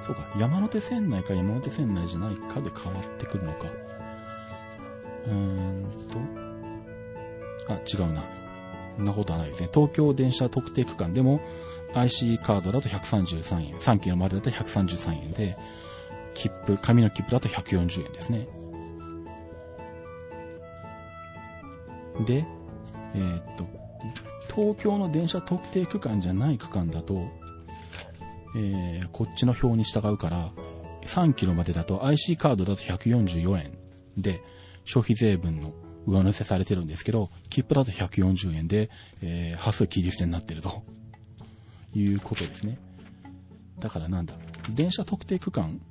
[0.01, 3.67] そうか、山手線内か山手線内じゃないかで変わってくるのか。
[5.25, 5.87] うーん
[7.67, 8.23] と、あ、違うな。
[8.97, 9.69] そんなことはないですね。
[9.73, 11.41] 東京電車特定区間でも
[11.93, 15.57] IC カードだと133円、3キロまでだと133円で、
[16.33, 18.47] 切符、紙の切符だと140円ですね。
[22.25, 22.45] で、
[23.15, 23.65] えー、っと、
[24.53, 27.27] 東京の電車特定区間じゃない区間だと、
[28.55, 30.51] えー、こっちの表に従うから、
[31.05, 33.77] 3キロまでだと IC カードだと144円
[34.17, 34.41] で、
[34.83, 35.73] 消費税分の
[36.05, 38.89] 上乗せされてるんですけど、切符だと140円で、
[39.21, 40.83] えー、端数切り捨てになってると
[41.95, 42.77] いうことですね。
[43.79, 44.35] だからなんだ、
[44.69, 45.81] 電車特定区間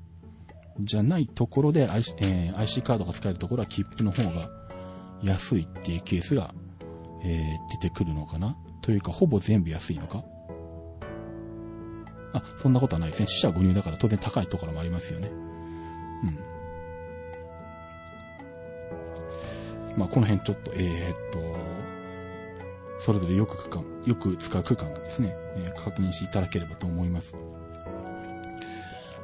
[0.81, 4.51] じゃないところで IC,、えー、IC カードが使えるところは切符の方が
[5.23, 6.55] 安いっていうケースが、
[7.25, 8.57] えー、出てくるのかな？
[8.83, 10.23] というか、ほぼ全部安いのか？
[12.35, 13.29] あ、そんなことはないですね。
[13.29, 15.31] 死者誤入だから当然高いところもありますよね。
[15.31, 16.39] うん。
[19.97, 21.39] まあ、この辺ちょっと、えー、っと、
[22.99, 27.35] それぞれよく区間、よく使う区間ですね、えー、確認していただければと思います。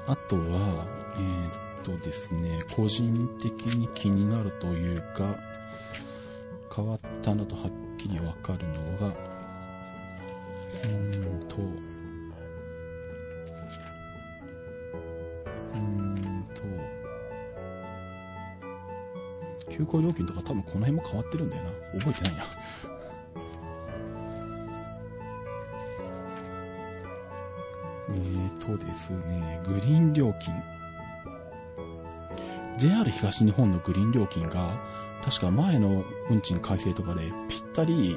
[0.06, 0.86] あとは、
[1.16, 5.36] えー、っとですね、個人的に気になるというか、
[6.74, 7.70] 変わったのとはっ
[8.00, 16.62] きりわかるのが、うーんと、うーんと、
[19.70, 21.70] 休校料金とか多分この辺も変わってるんだよな。
[22.00, 22.44] 覚えてないな。
[28.12, 30.54] えーとですね、グリーン料金。
[32.78, 34.80] JR 東日本のグリーン料金が、
[35.24, 38.16] 確か前の運賃改正とかでぴったり、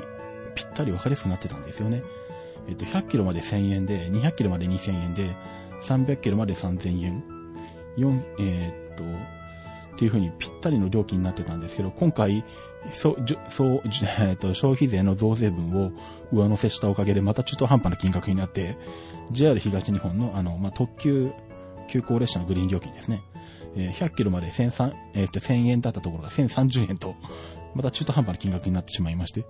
[0.55, 2.03] ぴったり分かりやすくなってたんですよね。
[2.67, 5.35] えっと、100キロまで1000円で、200キロまで2000円で、
[5.81, 7.23] 300キロまで3000円。
[7.97, 12.43] 4、えー、っと、っていう風にぴったりの料金になってたんですけど、今回、
[12.91, 13.81] そう、そう、
[14.19, 15.91] えっと、消費税の増税分を
[16.31, 18.77] 上乗せしたおかげで、また中途半端な金額になって、
[19.31, 21.31] JR 東日本の、あの、まあ、特急、
[21.87, 23.23] 急行列車のグリーン料金ですね。
[23.75, 27.15] えー、100キロまで1003、えー、1000円だったところが1030円と、
[27.75, 29.45] また中途半端な金額になってしまいまして、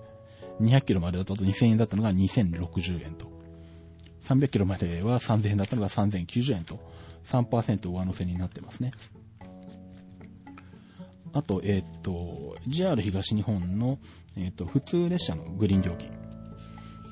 [0.62, 3.28] 200キロまでだと2000円だったのが2060円と、
[4.26, 6.80] 300キロまでは3000円だったのが3090円と、
[7.26, 8.92] 3%上乗せになってますね。
[11.34, 13.98] あと、えっ、ー、と、JR 東日本の、
[14.38, 16.12] えっ、ー、と、普通列車のグリーン料金。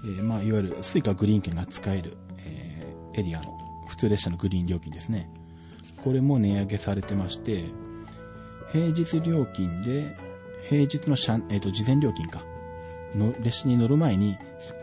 [0.04, 3.58] えー、まあ、いわゆるスイカグリーン券が使える、えー、エリアの
[3.88, 5.30] 普通列車のグリーン料金ですね。
[6.04, 7.66] これも値上げされてまして、
[8.72, 10.18] 平日料金で、
[10.70, 12.44] 平日の車、えっ、ー、と、事前料金か。
[13.16, 14.38] の、列車に乗る前に、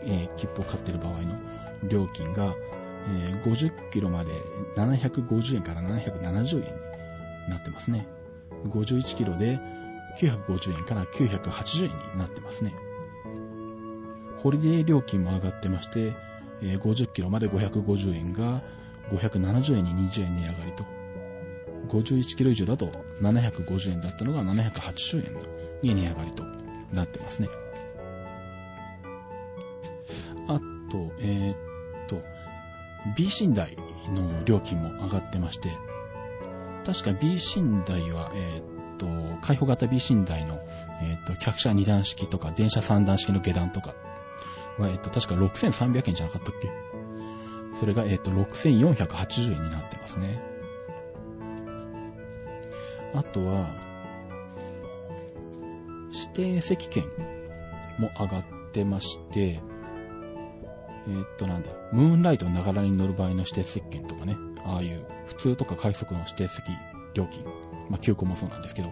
[0.05, 1.35] えー、切符を買ってる場合の
[1.85, 2.55] 料金が、
[3.09, 4.33] えー、50キロまで
[4.77, 6.75] 750円から770円
[7.47, 8.07] になってますね。
[8.67, 9.59] 51キロで
[10.19, 12.75] 950円から980円になってますね。
[14.43, 16.13] ホリデー料金も上がってまして、
[16.63, 18.63] えー、50キロまで550円が
[19.13, 20.85] 570円に20円値上がりと、
[21.89, 22.91] 51キロ以上だと
[23.21, 25.37] 750円だったのが780円
[25.83, 26.45] に値上がりと
[26.93, 27.49] なってますね。
[30.49, 31.57] あと、えー、っ
[32.09, 32.23] と、
[33.17, 33.77] B 寝台
[34.15, 35.71] の料金も上がってまして、
[36.85, 39.07] 確か B 寝台は、えー、っと、
[39.47, 40.59] 開放型 B 寝台の、
[41.03, 43.95] えー、っと、客車2段式とか、電車3段式の下段とか
[44.79, 46.88] は、えっと、確か6300円じゃなかったっけ
[47.79, 50.41] それが、えっと、6480円になってますね。
[53.15, 53.69] あとは、
[56.13, 57.05] 指定席券
[57.99, 59.61] も上がってまして、
[61.07, 66.65] えー、っとなんだ、ムーンライトのながらに乗る場合の指定席券とかね、ああいう普通とか快速の指定席
[67.15, 67.45] 料金、
[67.89, 68.91] まあ、急行もそうなんですけど、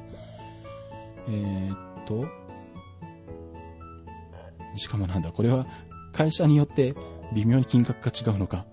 [1.29, 2.27] えー、っと、
[4.77, 5.67] しかもなんだ、これは
[6.13, 6.95] 会社によって
[7.35, 8.65] 微妙に金額が違うのか。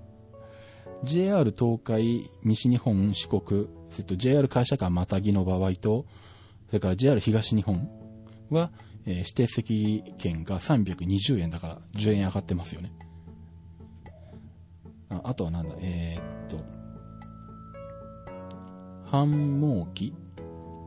[1.04, 6.06] JR 東海、西日本、四国、それと JR 会社間またぎの場合と、
[6.68, 7.89] それから JR 東日本
[8.49, 8.72] は、
[9.06, 12.93] えー、指定席券が320円だから10円上がってますよね。
[15.10, 16.64] ああとはなんだ、えー、っと、
[19.06, 20.16] 繁忙期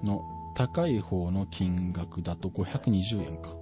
[0.03, 0.23] の
[0.55, 3.56] 高い方の金額だと520円か。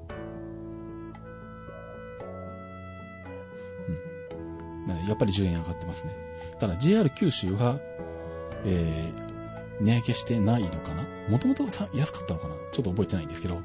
[5.09, 6.15] やっぱり10円上がってますね。
[6.59, 7.81] ただ JR 九州は、
[8.65, 11.05] えー、値上げしてないのかな？
[11.29, 12.55] もともと安かったのかな？
[12.73, 13.61] ちょっと覚えてないんですけど、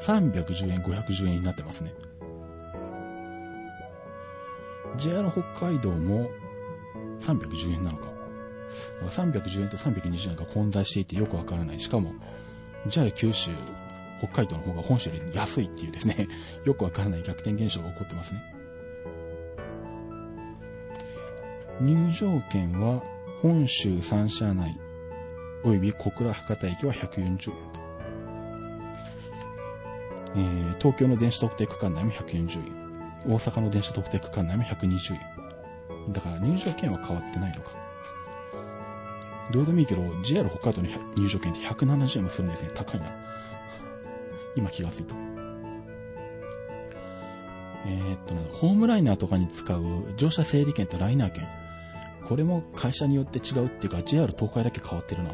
[0.00, 1.92] 310円、510円になってますね。
[4.96, 6.30] JR 北海道も
[7.20, 8.12] 310円なのか。
[9.10, 11.80] 310円と320円が混在していてよくわからない。
[11.80, 12.12] しかも、
[12.88, 13.52] JR 九州、
[14.18, 16.26] 北海道の方が本州より安いっていうですね、
[16.64, 18.42] よくわからない逆転現象が起こってますね。
[21.80, 23.02] 入場券は
[23.42, 24.78] 本州3社内
[25.64, 27.52] 及び小倉博多駅は140円と。
[30.36, 32.84] えー、東京の電車特定区間内も140円。
[33.26, 36.12] 大阪の電車特定区間内も120円。
[36.12, 37.70] だから入場券は変わってないのか。
[39.52, 42.70] どうでもいいけど、JR 北海道の入場券って170円もするんですね。
[42.74, 43.06] 高いな。
[44.56, 45.14] 今気がついた。
[47.86, 49.82] えー、っとね、ホームライナーとかに使う
[50.16, 51.46] 乗車整理券とライナー券。
[52.28, 55.30] これも会社によって違うっていうか、JR 東海だけ変わってるな。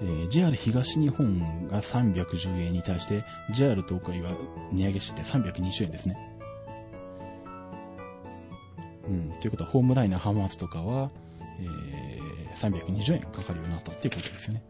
[0.00, 3.24] えー、JR 東日本が310円に対して、
[3.54, 4.36] JR 東海は
[4.72, 6.16] 値上げしてて320円ですね。
[9.08, 9.32] うん。
[9.40, 11.10] ということは、ホームライナー浜松とかは、
[11.60, 14.62] えー、320円かかるようになったっていうことですよね。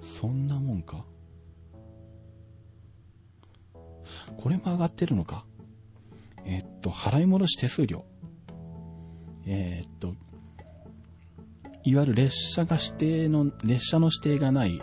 [0.00, 1.04] そんなもんか？
[4.36, 5.44] これも上がってるのか？
[6.44, 8.04] え、っと、払い戻し手数料。
[9.46, 10.14] えー、っと、
[11.84, 14.80] いわゆる列車が指定の、列車の指定がない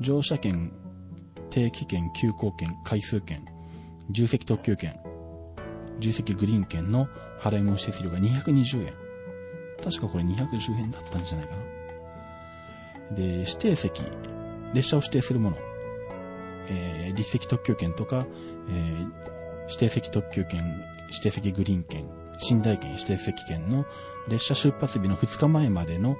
[0.00, 0.72] 乗車券、
[1.50, 3.44] 定期券、急行券、回数券、
[4.10, 5.00] 重積特急券、
[6.00, 7.08] 重積グリーン券の
[7.40, 8.92] 払い戻し手数料が220円。
[9.82, 11.54] 確かこれ210円だったんじゃないか
[13.10, 13.16] な。
[13.16, 14.02] で、指定席、
[14.74, 15.56] 列車を指定するもの、
[16.68, 18.26] えー、立席特急券とか、
[18.68, 19.37] えー、
[19.68, 22.08] 指定席特急券、指定席グリーン券、
[22.50, 23.84] 寝台券、指定席券の
[24.28, 26.16] 列車出発日の2日前までの、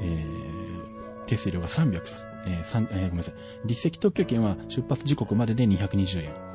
[0.00, 2.00] えー、手数料が300、
[2.46, 3.34] えーえー、ごめんなさい。
[3.66, 6.50] 立席特急券は出発時刻までで220円。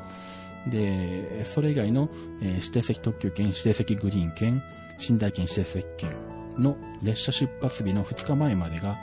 [0.69, 2.09] で、それ以外の、
[2.41, 4.63] えー、指定席特急券、指定席グリーン券、
[5.09, 6.09] 寝台券、指定席券
[6.57, 8.97] の列車出発日の2日前までが、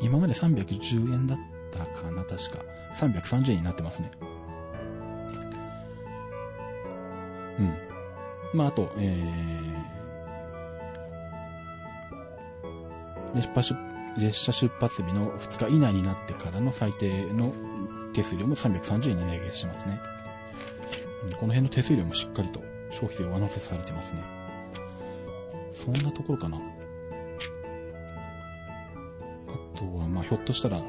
[0.00, 1.38] 今まで310円だっ
[1.72, 2.58] たかな、確か。
[2.94, 4.10] 330円になってますね。
[8.54, 13.76] まあ、あと、えー、列車
[14.16, 17.52] 列車出発日の2日以内になってからの最低の
[18.14, 20.00] 手数料も330円に値上げしますね。
[21.40, 24.22] この辺の手数料もしっかりと消費税を上乗せされてますね。
[25.72, 26.56] そんなところかな。
[26.56, 26.60] あ
[29.78, 30.80] とは、まあ、ひょっとしたら、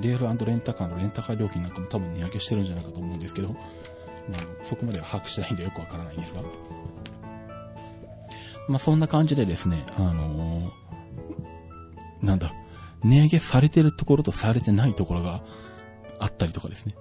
[0.00, 3.56] レールレンタカーのレンタカー料金なんかも多分値上げしてるんじゃないかと思うんですけど、
[4.30, 6.42] まあ、そこまでは把握してないんでよくわからないんですが。
[8.68, 12.52] まあ、そんな感じでですね、あのー、なんだ、
[13.02, 15.42] 値上げされてるところとされてないところが
[16.18, 16.94] あったりとかですね。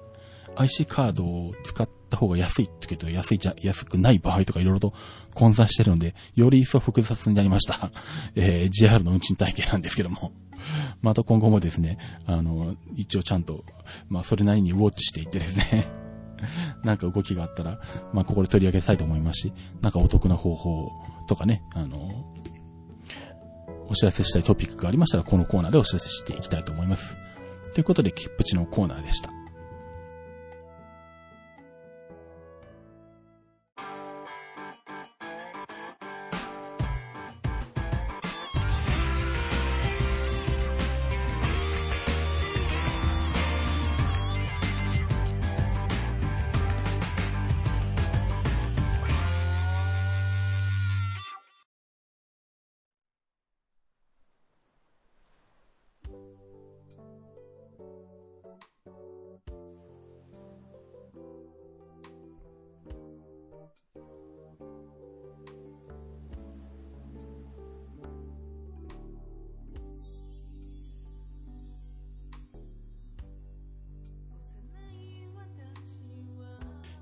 [0.55, 4.93] IC カードを使った方が安いって言うと安いじゃ、安くない場合とかいろいろと
[5.33, 7.91] 混在してるので、より一層複雑になりました。
[8.35, 10.31] えー、JR の運賃体系なんですけども。
[11.01, 13.63] また今後もですね、あの、一応ちゃんと、
[14.09, 15.87] まあそれなりにウォッチしていってですね、
[16.83, 17.79] なんか動きがあったら、
[18.13, 20.91] まあここで取り上げたいと思いますし、なんかお得な方法
[21.27, 22.25] とかね、あの、
[23.89, 27.17] お知らせしたいトピックがありましたら、このコーナーでお知らせしていきたいと思います。
[27.73, 29.36] ということで、キップチのコーナーでした。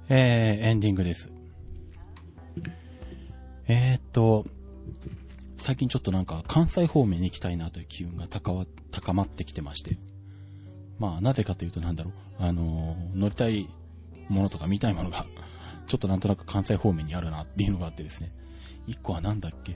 [0.07, 1.31] えー、エンディングです。
[3.67, 4.45] えー、っと、
[5.57, 9.97] 最近ちょっとなんか関西方面に行きたいなという機運が高高まってきてまして。
[10.99, 13.67] まあ、なぜかというとなんだろう、あのー、乗りたい
[14.29, 15.25] ものとか見たいものが、
[15.87, 18.31] ちょっとなんとなく関西方面にあるなっていうのがあってですね。
[18.87, 19.75] 一個はなんだっけ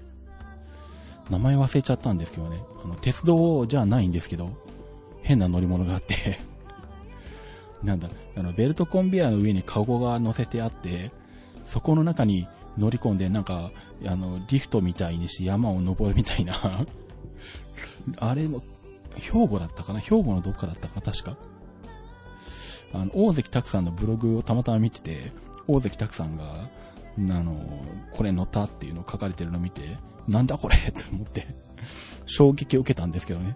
[1.30, 2.62] 名前忘れちゃったんですけどね。
[2.84, 4.52] あの、鉄道じゃないんですけど、
[5.24, 6.40] 変な乗り物があって
[7.84, 11.12] なんだ、あの、ベルトコンベアの上にカゴが乗せてあって、
[11.64, 13.72] そこの中に乗り込んで、なんか、
[14.06, 16.86] あの、リフトみたいにして山を登るみたいな
[18.18, 18.62] あれも、
[19.16, 20.00] 兵庫だったかな？
[20.00, 21.02] 兵庫のどっかだったかな？
[21.02, 21.38] 確か。
[22.94, 25.32] あの、大関拓さんのブログをたまたま見てて、
[25.68, 26.70] 大関拓さんが、
[27.18, 27.56] あの、
[28.14, 29.82] これ乗ったっていうのを書かれてるのを見て、
[30.28, 30.76] なんだこれ？
[30.90, 31.48] って思って
[32.26, 33.56] 衝撃を受けたんですけどね。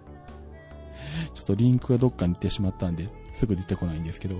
[1.34, 4.36] ちょっとリンクがどっかに行ってしまったんで、すぐ出てこないんですけど、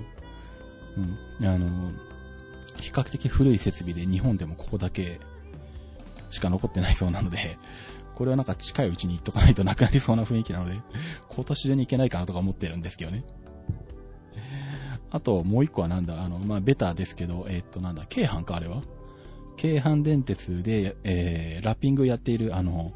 [1.41, 1.47] うん。
[1.47, 1.91] あの、
[2.77, 5.19] 比較的古い設備で日本でもここだけ
[6.29, 7.57] しか残ってないそうなので、
[8.15, 10.79] これはなんか近いうちに行っとかないとなくなりそうな雰囲気なので、
[11.29, 13.23] 今年中に行けないかなとか思ってるんですけどね。
[15.11, 18.81] あと、もう一個はなんだ、あの、まあ、ベターですけど、えー、っと、なんだ、京阪か、あれは？
[19.55, 22.91] 京阪電鉄で、えー、ラッピングやっている、あの、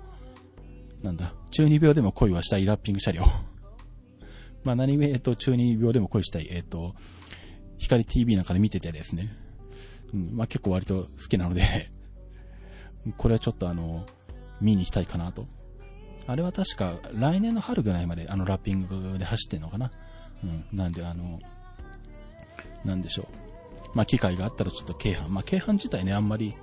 [1.01, 3.23] なんだ、中二病でも恋はしたいラッピング車両。
[4.63, 6.95] まあ何故、えっと、中二病でも恋したい、えっと、
[7.77, 9.31] 光 TV なんかで見ててですね。
[10.13, 11.91] うん、まあ結構割と好きなので
[13.17, 14.05] これはちょっとあの、
[14.61, 15.47] 見に行きたいかなと。
[16.27, 19.91] あれは確か来年の春ぐらいまであのラッピングで走ってんのかな。
[20.43, 21.39] うん、なんであの、
[22.83, 23.95] なんでしょう。
[23.95, 26.55] まあ機会があったらちょっと京阪、まあ京阪自体ねあんまり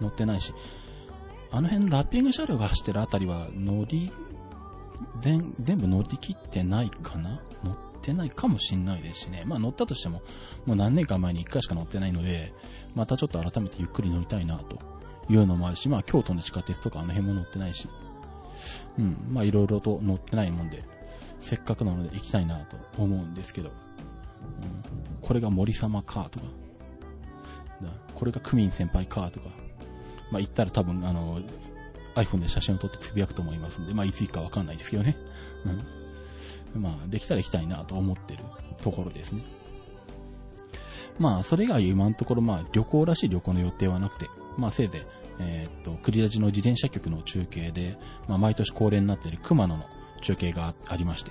[0.00, 0.52] 乗ってないし、
[1.50, 4.12] あの辺ラッピング車両が走ってるあたりは乗り、
[5.20, 7.40] 全、全部乗り切ってないかな？
[7.64, 9.44] 乗ってないかもしんないですしね。
[9.46, 10.22] まあ乗ったとしても、
[10.64, 12.52] もう何年か前に1回しか乗ってないので、
[12.94, 14.96] またちょっと改めてゆっくり乗りたいなと。
[15.28, 17.88] いうのもあるし、まあ京都の地下鉄とかあの辺も乗ってないし、
[18.96, 20.84] うん、まあいろいろと乗ってないもんで、
[21.40, 23.74] せっかくなので行きたいなと思うんですけど、うん、
[25.20, 26.46] これが森様かとか、
[28.14, 29.48] これがクミン先輩かとか、
[30.30, 31.40] まあ行ったら多分あの、
[32.16, 35.16] iPhone で写真を撮ってつぶやくと思いますんで、まあいつ行くかわかんないですけどね。
[36.74, 36.82] うん。
[36.82, 38.42] まあできたら行きたいなと思ってる
[38.82, 39.42] ところですね。
[41.18, 45.02] まあそれ以外今のところまあ旅行らしい旅行の予定はなくて、まあせいぜい、
[45.38, 47.98] えー、っと、クリラジの自転車局の中継で、
[48.28, 49.84] まあ毎年恒例になっている熊野の
[50.22, 51.30] 中継がありまして、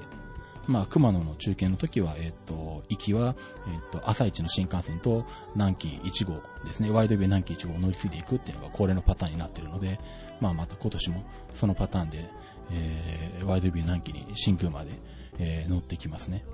[0.68, 3.36] まあ、熊野の中継の時は、えっ、と、行きは、
[3.68, 10.00] えっ、と、朝一の新幹線と南紀1号ですね、ワイドウェイ南紀1号を乗り継いでいくっていうのが恒例のパターンになっているので、
[10.40, 11.24] まあ、また今年も
[11.54, 12.30] そのパターンで、
[12.72, 14.92] えー、ワイドウェイ南紀に新宮まで、
[15.40, 16.46] えー、乗ってきますね。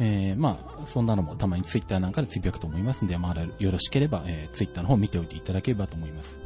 [0.00, 6.40] えー、まあ、そんなのもたまにツイッターなんかでつぶやくと思いますんで、まあ、よろしければ、えー、ツイッターの方見ておいていただければと思います。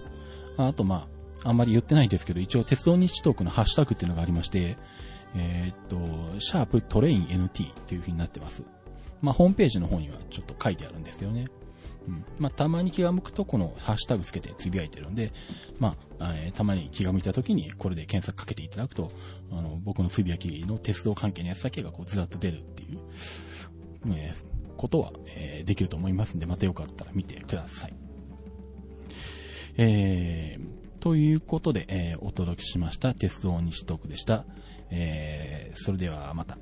[0.59, 1.09] あと、ま
[1.45, 4.76] あ、あんまり言ってないんですけど、一応、鉄道日トークのハッシュタグっていうのがありまして、
[5.35, 8.64] えー、っと、シャープトレイン NT っていう風になってます。
[9.22, 11.47] まあ、ホームページの方にはちょっと書いてあるんですけどね。
[12.09, 12.24] うん。
[12.38, 15.32] まあ、たまに気が向くと、このハッシュタグつけてつぶやいてるんで、
[15.78, 19.12] まあ、えー、たまに気が向いた時に、これで検索かけていただくと、
[19.52, 22.98] あの、僕のつぶやきの鉄道関係のやつだけがこうずらっと出るっていう、
[24.14, 27.94] えー、ことは、えー、できると思いますんで、またよかったら見てください。
[29.76, 34.44] えー、ということで、えー、お届けしました鉄道西トークでした。
[34.90, 36.59] えー、それではまた。